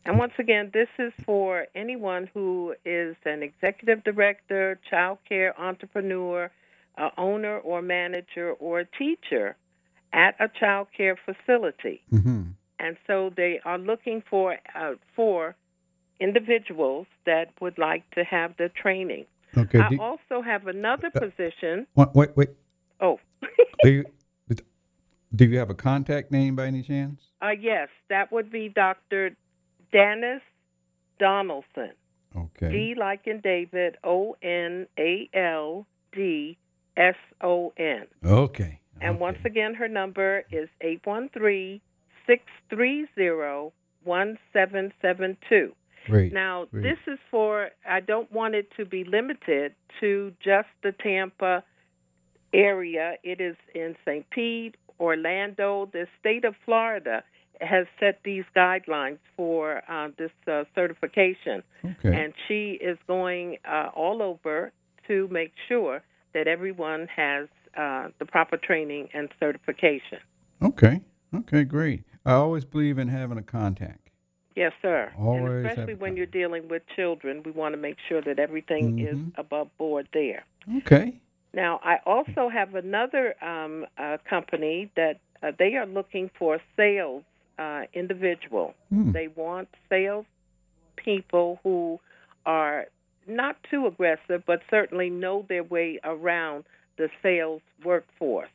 [0.06, 6.52] And once again, this is for anyone who is an executive director, child care entrepreneur,
[6.98, 9.56] uh, owner or manager or a teacher
[10.14, 12.44] at a child care facility hmm
[12.80, 15.56] and so they are looking for uh, for
[16.20, 19.26] individuals that would like to have the training.
[19.58, 19.80] Okay.
[19.80, 21.88] I do- also have another Uh, position.
[21.96, 22.50] wait, wait, wait.
[23.00, 23.20] Oh,
[23.82, 24.06] Do you,
[25.36, 27.22] do you have a contact name by any chance?
[27.42, 29.36] uh, yes, that would be Dr.
[29.92, 30.42] Dennis
[31.20, 31.92] Donaldson.
[32.36, 32.70] Okay.
[32.72, 36.58] D like in David, O N A L D
[36.98, 38.06] S O N.
[38.26, 38.80] Okay.
[39.02, 41.82] And once again, her number is 813
[42.26, 43.74] 630
[44.04, 45.74] 1772.
[46.08, 46.34] Great.
[46.34, 46.84] Now, great.
[46.84, 51.64] this is for, I don't want it to be limited to just the Tampa
[52.54, 53.14] area.
[53.24, 54.30] It is in St.
[54.30, 55.90] Pete, Orlando.
[55.92, 57.24] The state of Florida
[57.62, 61.64] has set these guidelines for uh, this uh, certification.
[61.84, 62.16] Okay.
[62.16, 64.72] And she is going uh, all over
[65.08, 66.02] to make sure
[66.34, 70.20] that everyone has uh, the proper training and certification.
[70.62, 71.02] Okay.
[71.34, 72.04] Okay, great.
[72.26, 74.10] I always believe in having a contact.
[74.56, 75.12] Yes, sir.
[75.18, 79.00] Always and especially when you're dealing with children, we want to make sure that everything
[79.00, 79.34] is Mhm.
[79.38, 80.46] above board there.
[80.78, 81.20] Okay.
[81.54, 87.24] Now, I also have another um, uh, company that uh, they are looking for sales
[87.58, 88.74] uh, individual.
[88.90, 89.12] Hmm.
[89.12, 90.26] They want sales
[90.96, 92.00] people who
[92.46, 92.88] are
[93.28, 96.66] not too aggressive, but certainly know their way around
[96.98, 98.50] the sales workforce.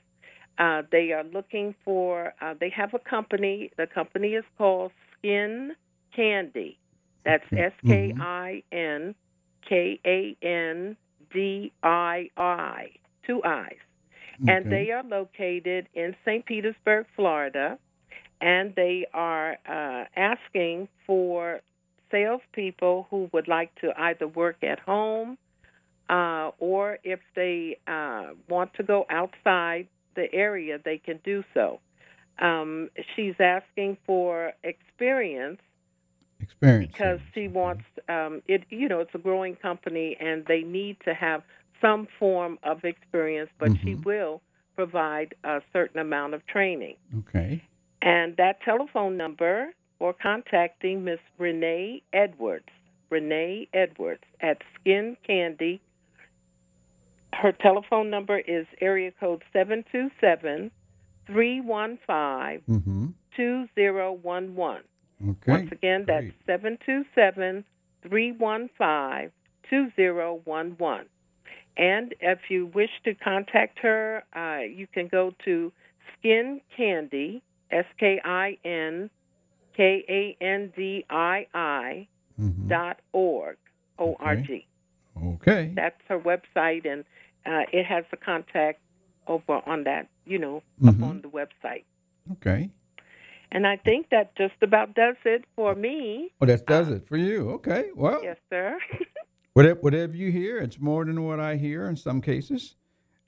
[0.59, 2.33] Uh, they are looking for.
[2.41, 3.71] Uh, they have a company.
[3.77, 5.73] The company is called Skin
[6.15, 6.79] Candy.
[7.25, 9.15] That's S K I N
[9.69, 10.97] K A N
[11.33, 12.91] D I I,
[13.27, 13.77] two I's.
[14.47, 14.71] And Okay.
[14.71, 16.45] they are located in St.
[16.47, 17.79] Petersburg, Florida.
[18.41, 21.61] And they are uh, asking for
[22.11, 25.39] salespeople who would like to either work at home
[26.09, 29.87] uh, or if they uh, want to go outside
[30.17, 31.81] the area, they can do so.
[32.41, 35.61] Um, she's asking for experience
[36.41, 36.93] Experience.
[36.93, 38.63] because she wants um, it.
[38.71, 41.43] You know, it's a growing company, and they need to have
[41.81, 43.51] some form of experience.
[43.59, 44.05] But she Mhm.
[44.05, 44.43] will
[44.77, 46.97] provide a certain amount of training.
[47.19, 47.61] Okay.
[48.01, 52.69] And that telephone number for contacting Miss Renee Edwards,
[53.11, 55.81] Renee Edwards at Skin Candy.
[57.33, 60.71] Her telephone number is area code seven two seven
[61.27, 63.09] three one five Mm-hmm.
[63.37, 64.83] two zero one one.
[65.23, 65.53] Okay.
[65.53, 66.35] Once again, that's Great.
[66.47, 67.65] seven two seven
[68.09, 69.31] three one five
[69.69, 71.07] two zero one one.
[71.77, 75.73] And if you wish to contact her, uh, you can go to
[76.19, 79.11] Skin Candy, S K I N
[79.79, 82.09] K A N D I I
[82.41, 82.69] Mhm.
[82.69, 83.57] dot org,
[83.99, 84.67] O R G.
[85.35, 85.73] Okay.
[85.75, 87.05] That's her website, and
[87.47, 88.81] uh, it has the contact
[89.29, 90.89] over on that, you know, Mhm.
[90.89, 91.85] up on the website.
[92.33, 92.71] Okay.
[93.53, 96.33] And I think that just about does it for me.
[96.41, 97.51] Well, that does it for you.
[97.53, 97.91] Okay.
[97.95, 98.79] Well, Yes, sir.
[99.55, 102.75] whatever, whatever you hear, it's more than what I hear in some cases.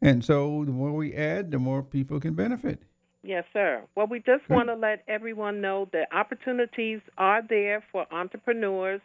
[0.03, 2.83] And so the more we add, the more people can benefit.
[3.23, 3.85] Yes, sir.
[3.95, 4.55] Well, we just Good.
[4.55, 9.01] want to let everyone know that opportunities are there for entrepreneurs.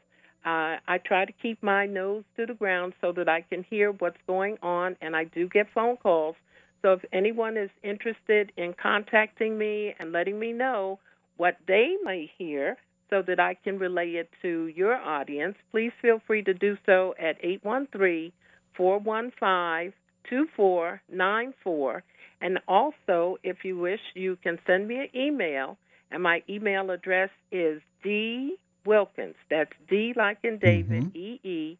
[0.45, 3.91] Uh, I try to keep my nose to the ground so that I can hear
[3.91, 6.35] what's going on, and I do get phone calls.
[6.81, 10.99] So if anyone is interested in contacting me and letting me know
[11.37, 12.77] what they may hear
[13.09, 17.15] so that I can relay it to your audience, please feel free to do so
[17.19, 18.31] at 813
[18.77, 19.93] 415
[20.29, 22.03] 2494.
[22.45, 25.79] And also, if you wish, you can send me an email,
[26.11, 29.33] and my email address is D Wilkins.
[29.49, 31.79] That's D like in David, E E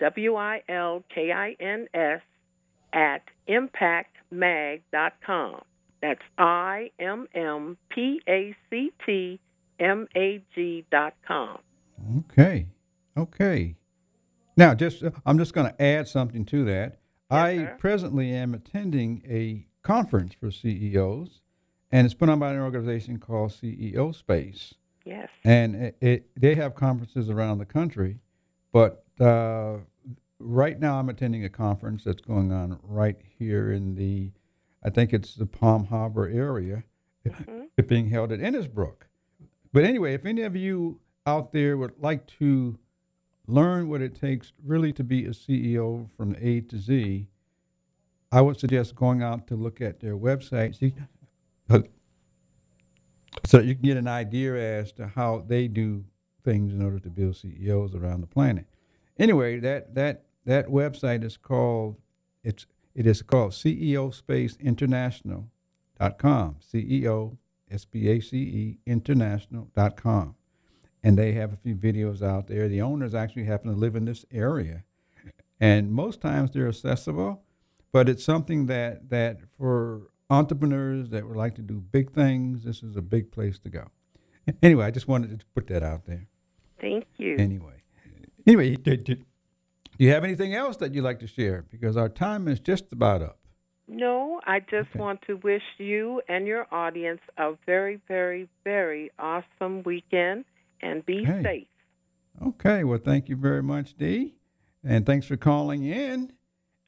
[0.00, 2.22] W I L K I N S,
[2.94, 5.60] at impactmag.com.
[6.00, 9.38] That's I M M P A C T
[9.78, 11.58] M A G dot com.
[12.30, 12.68] Okay.
[13.18, 13.74] Okay.
[14.56, 17.00] Now, just uh, I'm just going to add something to that.
[17.28, 17.76] I sir.
[17.78, 21.42] presently am attending a conference for CEOs,
[21.92, 24.74] and it's put on by an organization called CEO Space.
[25.04, 25.28] Yes.
[25.44, 28.18] and it, it, they have conferences around the country.
[28.72, 29.76] But uh,
[30.40, 34.32] right now, I'm attending a conference that's going on right here in the,
[34.82, 36.82] I think it's the Palm Harbor area,
[37.78, 39.06] It's being held at Innisbrook.
[39.72, 42.78] But anyway, if any of you out there would like to
[43.46, 47.28] learn what it takes really to be a CEO from A to Z,
[48.36, 50.76] I would suggest going out to look at their website.
[50.76, 50.92] See,
[51.70, 51.80] uh,
[53.46, 56.04] so you can get an idea as to how they do
[56.44, 58.66] things in order to build CEOs around the planet.
[59.18, 61.96] Anyway, that that that website is called
[62.44, 66.56] it's it is called CEO Space International.com.
[66.60, 67.38] CEO
[67.70, 70.34] S P A C E International.com.
[71.02, 72.68] and they have a few videos out there.
[72.68, 74.84] The owners actually happen to live in this area,
[75.58, 77.45] and most times they're accessible,
[77.96, 82.82] but it's something that that for entrepreneurs that would like to do big things, this
[82.82, 83.86] is a big place to go.
[84.62, 86.28] Anyway, I just wanted to put that out there.
[86.78, 87.36] Thank you.
[87.38, 87.78] Anyway,
[88.46, 89.24] anyway, do, do, do
[89.96, 91.64] you have anything else that you'd like to share?
[91.70, 93.38] Because our time is just about up.
[93.88, 94.98] No, I just Okay.
[94.98, 100.44] want to wish you and your audience a very, very, very awesome weekend
[100.82, 101.42] and be Hey.
[101.42, 102.46] safe.
[102.46, 104.34] Okay, well, thank you very much, Dee,
[104.84, 106.35] and thanks for calling in.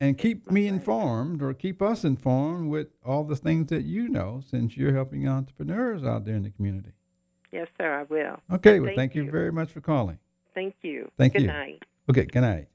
[0.01, 4.41] And keep me informed, or keep us informed with all the things that you know,
[4.47, 6.93] since you're helping entrepreneurs out there in the community.
[7.51, 8.39] Yes, sir, I will.
[8.57, 9.31] Okay, well, Thank thank you you.
[9.31, 10.19] very much for calling.
[10.55, 11.11] Thank you.
[11.17, 11.49] Thank Good you.
[11.49, 11.83] night.
[12.09, 12.69] Okay, good night.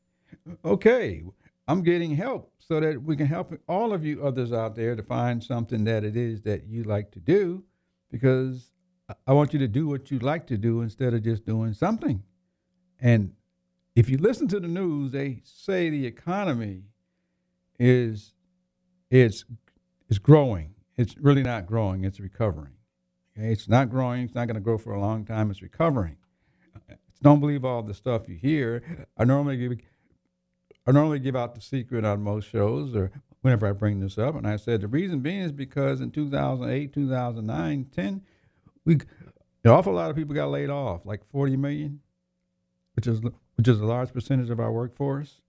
[0.65, 1.23] Okay,
[1.67, 5.03] I'm getting help so that we can help all of you others out there to
[5.03, 7.63] find something that it is that you like to do
[8.11, 8.71] because
[9.27, 12.23] I want you to do what you like to do instead of just doing something.
[12.99, 13.33] And
[13.95, 16.83] if you listen to the news, they say the economy
[17.79, 18.33] is
[19.09, 19.45] it's
[20.09, 20.75] it's growing.
[20.95, 22.73] It's really not growing, it's recovering.
[23.37, 26.17] Okay, it's not growing, it's not going to grow for a long time, it's recovering
[27.23, 29.07] don't believe all the stuff you hear.
[29.17, 29.79] I normally give
[30.85, 33.09] I normally give out the secret on most shows or
[33.41, 36.93] whenever I bring this up, and I said the reason being is because in 2008,
[36.93, 38.21] 2009, 10,
[38.85, 38.95] we
[39.63, 42.01] an awful lot of people got laid off, like 40 million,
[42.95, 43.21] which is
[43.55, 45.39] which is a large percentage of our workforce,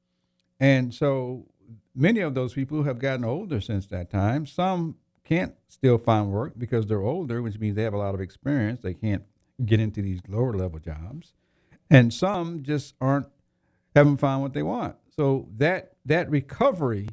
[0.60, 1.46] and so
[1.94, 4.46] many of those people have gotten older since that time.
[4.46, 8.20] Some can't still find work because they're older, which means they have a lot of
[8.20, 8.80] experience.
[8.82, 9.24] They can't
[9.64, 11.32] get into these lower level jobs
[11.90, 13.26] and some just aren't
[13.94, 14.96] haven't found what they want.
[15.16, 17.08] So that that recovery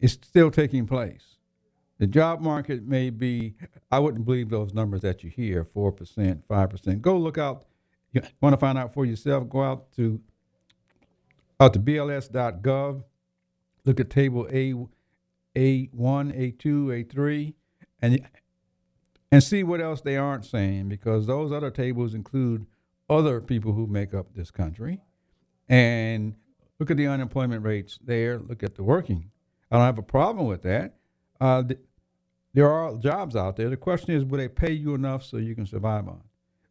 [0.00, 1.36] is still taking place.
[1.98, 3.54] The job market may be
[3.90, 7.02] I wouldn't believe those numbers that you hear, four percent, five percent.
[7.02, 7.64] Go look out
[8.12, 10.20] you want to find out for yourself, go out to
[11.60, 13.04] out to bls.gov,
[13.84, 14.74] look at table A
[15.56, 17.54] A one, A two, A three,
[18.00, 18.26] and
[19.32, 22.66] and see what else they aren't saying because those other tables include
[23.08, 25.00] other people who make up this country.
[25.68, 26.34] And
[26.78, 28.38] look at the unemployment rates there.
[28.38, 29.30] Look at the working.
[29.70, 30.96] I don't have a problem with that.
[31.40, 31.80] Uh, th-
[32.54, 33.70] there are jobs out there.
[33.70, 36.22] The question is, will they pay you enough so you can survive on?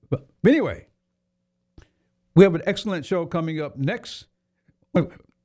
[0.09, 0.87] But, but anyway,
[2.35, 4.27] we have an excellent show coming up next.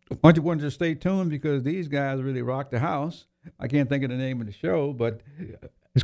[0.08, 3.26] Why don't you want to stay tuned because these guys really rock the house.
[3.58, 5.20] I can't think of the name of the show, but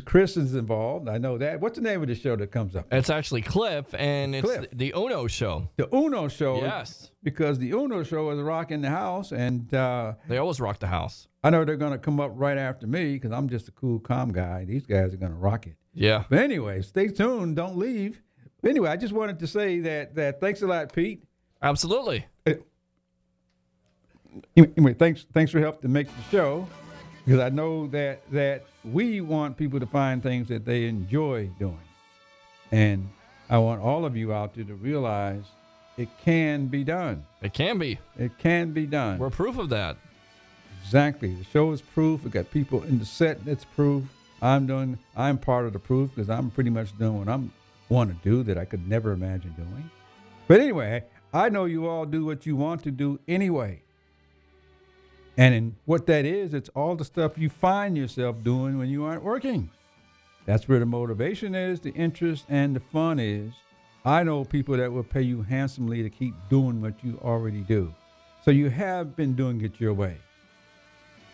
[0.05, 1.09] Chris is involved.
[1.09, 1.59] I know that.
[1.59, 2.87] What's the name of the show that comes up?
[2.91, 4.67] It's actually Cliff, and it's Cliff.
[4.71, 5.69] the Uno show.
[5.75, 6.57] The Uno show.
[6.61, 7.11] Yes.
[7.23, 11.27] Because the Uno show is rocking the house, and uh, They always rock the house.
[11.43, 13.99] I know they're going to come up right after me because I'm just a cool,
[13.99, 14.65] calm guy.
[14.65, 15.75] These guys are going to rock it.
[15.93, 16.23] Yeah.
[16.29, 17.55] But anyway, stay tuned.
[17.55, 18.21] Don't leave.
[18.63, 21.23] Anyway, I just wanted to say that that thanks a lot, Pete.
[21.61, 22.25] Absolutely.
[24.55, 26.67] Anyway, thanks thanks for help to make the show
[27.25, 31.77] because I know that that we want people to find things that they enjoy doing,
[32.71, 33.09] and
[33.49, 35.43] I want all of you out there to realize
[35.97, 37.25] it can be done.
[37.41, 37.99] It can be.
[38.17, 39.19] It can be done.
[39.19, 39.97] We're proof of that.
[40.83, 41.35] Exactly.
[41.35, 42.23] The show is proof.
[42.23, 44.03] We got people in the set that's proof.
[44.41, 44.97] I'm doing.
[45.15, 47.51] I'm part of the proof because I'm pretty much doing what I'm
[47.89, 49.89] want to do that I could never imagine doing.
[50.47, 51.03] But anyway,
[51.33, 53.81] I know you all do what you want to do anyway.
[55.41, 59.23] And what that is, it's all the stuff you find yourself doing when you aren't
[59.23, 59.71] working.
[60.45, 63.51] That's where the motivation is, the interest, and the fun is.
[64.05, 67.91] I know people that will pay you handsomely to keep doing what you already do.
[68.45, 70.17] So you have been doing it your way.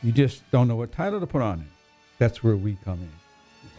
[0.01, 1.67] You just don't know what title to put on it.
[2.17, 3.11] That's where we come in.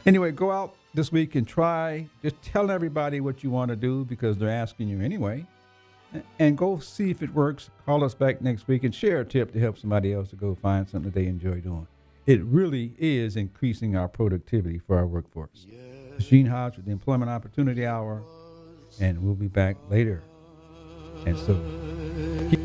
[0.05, 2.07] Anyway, go out this week and try.
[2.21, 5.47] Just tell everybody what you want to do because they're asking you anyway.
[6.39, 7.71] And go see if it works.
[7.85, 10.55] Call us back next week and share a tip to help somebody else to go
[10.55, 11.87] find something that they enjoy doing.
[12.27, 15.67] It really is increasing our productivity for our workforce.
[16.19, 18.23] Gene Hodge with the Employment Opportunity Hour,
[19.01, 20.23] and we'll be back later.
[21.27, 21.55] And so
[22.51, 22.61] keep